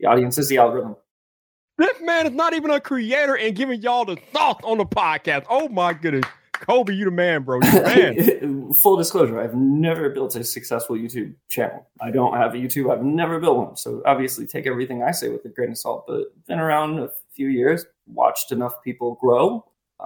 [0.00, 0.96] The audience is the algorithm.
[1.78, 5.46] This man is not even a creator and giving y'all the thoughts on the podcast.
[5.48, 6.24] Oh my goodness.
[6.60, 7.60] Kobe, you the man, bro.
[7.62, 7.82] You the
[8.42, 8.72] man.
[8.74, 11.86] Full disclosure, I've never built a successful YouTube channel.
[12.00, 12.92] I don't have a YouTube.
[12.92, 13.76] I've never built one.
[13.76, 17.10] So obviously take everything I say with a grain of salt, but been around a
[17.34, 19.64] few years, watched enough people grow.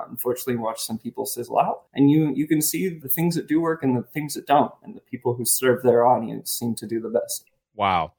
[0.08, 3.60] Unfortunately, watched some people sizzle out, and you you can see the things that do
[3.60, 6.86] work and the things that don't, and the people who serve their audience seem to
[6.86, 7.46] do the best.
[7.74, 8.12] Wow,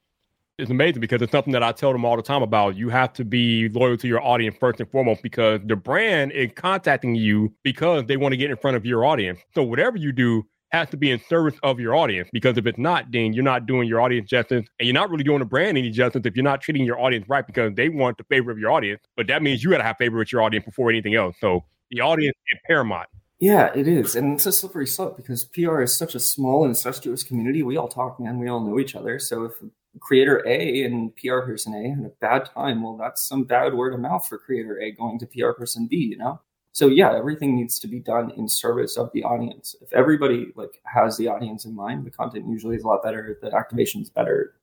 [0.59, 2.75] it's amazing because it's something that I tell them all the time about.
[2.75, 6.51] You have to be loyal to your audience first and foremost because the brand is
[6.55, 9.39] contacting you because they want to get in front of your audience.
[9.55, 12.77] So whatever you do has to be in service of your audience because if it's
[12.77, 15.77] not, then you're not doing your audience justice and you're not really doing the brand
[15.77, 18.59] any justice if you're not treating your audience right because they want the favor of
[18.59, 19.01] your audience.
[19.15, 21.37] But that means you got to have favor with your audience before anything else.
[21.39, 23.07] So the audience is paramount.
[23.39, 24.17] Yeah, it is.
[24.17, 27.63] And it's a slippery slope because PR is such a small and incestuous community.
[27.63, 28.37] We all talk, man.
[28.37, 29.17] We all know each other.
[29.17, 29.53] So if
[29.99, 33.93] creator A and PR person A had a bad time, well, that's some bad word
[33.93, 36.39] of mouth for creator A going to PR person B, you know?
[36.71, 39.75] So yeah, everything needs to be done in service of the audience.
[39.81, 43.37] If everybody like has the audience in mind, the content usually is a lot better,
[43.41, 44.55] the activation is better,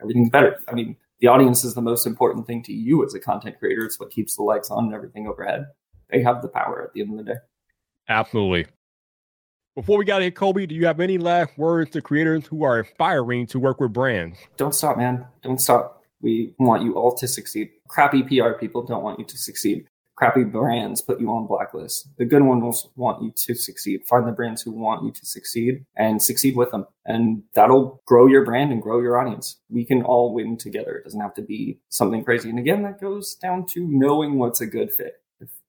[0.00, 0.60] everything's better.
[0.68, 3.84] I mean, The audience is the most important thing to you as a content creator.
[3.84, 5.66] It's what keeps the lights on and everything overhead.
[6.10, 7.38] They have the power at the end of the day.
[8.08, 8.66] Absolutely.
[9.74, 12.80] Before we got here, Kobe, do you have any last words to creators who are
[12.80, 14.36] aspiring to work with brands?
[14.58, 15.24] Don't stop, man.
[15.42, 16.02] Don't stop.
[16.20, 17.70] We want you all to succeed.
[17.88, 19.86] Crappy PR people don't want you to succeed.
[20.14, 22.06] Crappy brands put you on blacklists.
[22.18, 24.02] The good ones want you to succeed.
[24.06, 26.84] Find the brands who want you to succeed and succeed with them.
[27.06, 29.58] And that'll grow your brand and grow your audience.
[29.70, 30.96] We can all win together.
[30.96, 32.50] It doesn't have to be something crazy.
[32.50, 35.21] And again, that goes down to knowing what's a good fit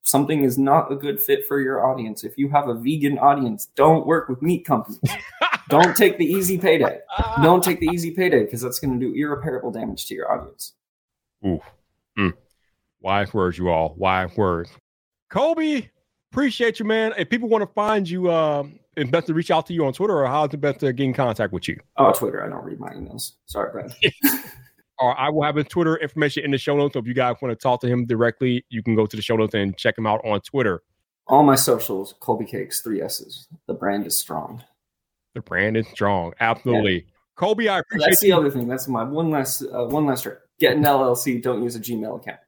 [0.04, 3.66] something is not a good fit for your audience, if you have a vegan audience,
[3.74, 5.00] don't work with meat companies.
[5.68, 7.00] don't take the easy payday.
[7.42, 10.74] Don't take the easy payday because that's going to do irreparable damage to your audience.
[11.44, 11.60] Ooh.
[12.18, 12.34] Mm.
[13.00, 13.94] Wise words, you all.
[13.96, 14.70] Wise words.
[15.30, 15.88] Kobe,
[16.30, 17.14] appreciate you, man.
[17.16, 18.64] If people want to find you, uh,
[18.96, 21.04] it's best to reach out to you on Twitter or how's it best to get
[21.04, 21.80] in contact with you?
[21.96, 22.44] Oh, Twitter.
[22.44, 23.32] I don't read my emails.
[23.46, 23.94] Sorry, Brad.
[24.98, 26.94] or I will have his Twitter information in the show notes.
[26.94, 29.22] So if you guys want to talk to him directly, you can go to the
[29.22, 30.82] show notes and check him out on Twitter.
[31.26, 33.48] All my socials, Colby Cakes, three S's.
[33.66, 34.62] The brand is strong.
[35.34, 36.32] The brand is strong.
[36.38, 36.94] Absolutely.
[36.94, 37.10] Yeah.
[37.36, 38.68] Kobe, I appreciate That's the other thing.
[38.68, 40.38] That's my one last uh, one last trick.
[40.60, 41.42] Get an LLC.
[41.42, 42.38] Don't use a Gmail account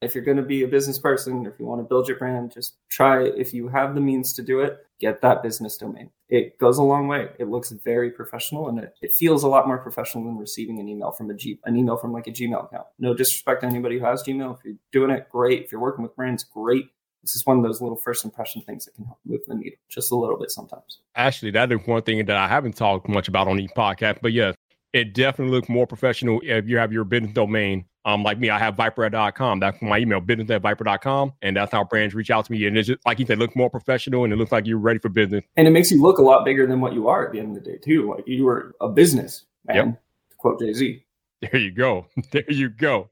[0.00, 2.52] if you're going to be a business person, if you want to build your brand,
[2.52, 6.10] just try, if you have the means to do it, get that business domain.
[6.28, 7.28] It goes a long way.
[7.38, 10.88] It looks very professional and it, it feels a lot more professional than receiving an
[10.88, 12.86] email from a G, an email from like a Gmail account.
[12.98, 14.58] No disrespect to anybody who has Gmail.
[14.58, 15.64] If you're doing it, great.
[15.64, 16.86] If you're working with brands, great.
[17.22, 19.78] This is one of those little first impression things that can help move the needle
[19.88, 21.00] just a little bit sometimes.
[21.16, 24.32] Actually, that is one thing that I haven't talked much about on the podcast, but
[24.32, 24.52] yeah,
[24.92, 28.58] it definitely looks more professional if you have your business domain um, like me, I
[28.58, 29.60] have viper.com.
[29.60, 31.34] That's my email, business at viper.com.
[31.42, 32.66] And that's how brands reach out to me.
[32.66, 34.98] And it's just, like you said, look more professional and it looks like you're ready
[34.98, 35.44] for business.
[35.58, 37.54] And it makes you look a lot bigger than what you are at the end
[37.54, 38.08] of the day, too.
[38.08, 40.02] Like you were a business man, yep.
[40.30, 41.04] to quote Jay Z.
[41.42, 42.06] There you go.
[42.32, 43.10] There you go.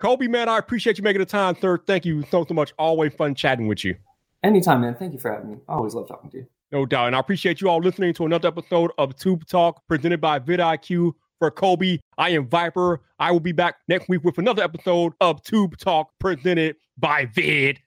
[0.00, 1.78] Kobe, man, I appreciate you making the time, sir.
[1.78, 2.74] Thank you so, so much.
[2.78, 3.96] Always fun chatting with you.
[4.42, 4.96] Anytime, man.
[4.96, 5.56] Thank you for having me.
[5.66, 6.46] I always love talking to you.
[6.72, 7.08] No doubt.
[7.08, 11.12] And I appreciate you all listening to another episode of Tube Talk presented by vidIQ
[11.38, 11.98] for Kobe.
[12.16, 13.00] I am Viper.
[13.18, 17.82] I will be back next week with another episode of Tube Talk presented by vidIQ.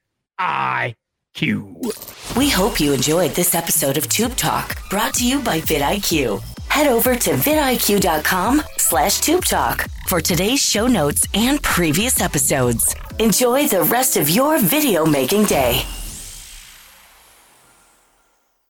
[2.36, 6.42] We hope you enjoyed this episode of Tube Talk brought to you by vidIQ.
[6.70, 12.96] Head over to vidIQ.com slash Tube Talk for today's show notes and previous episodes.
[13.20, 15.84] Enjoy the rest of your video making day.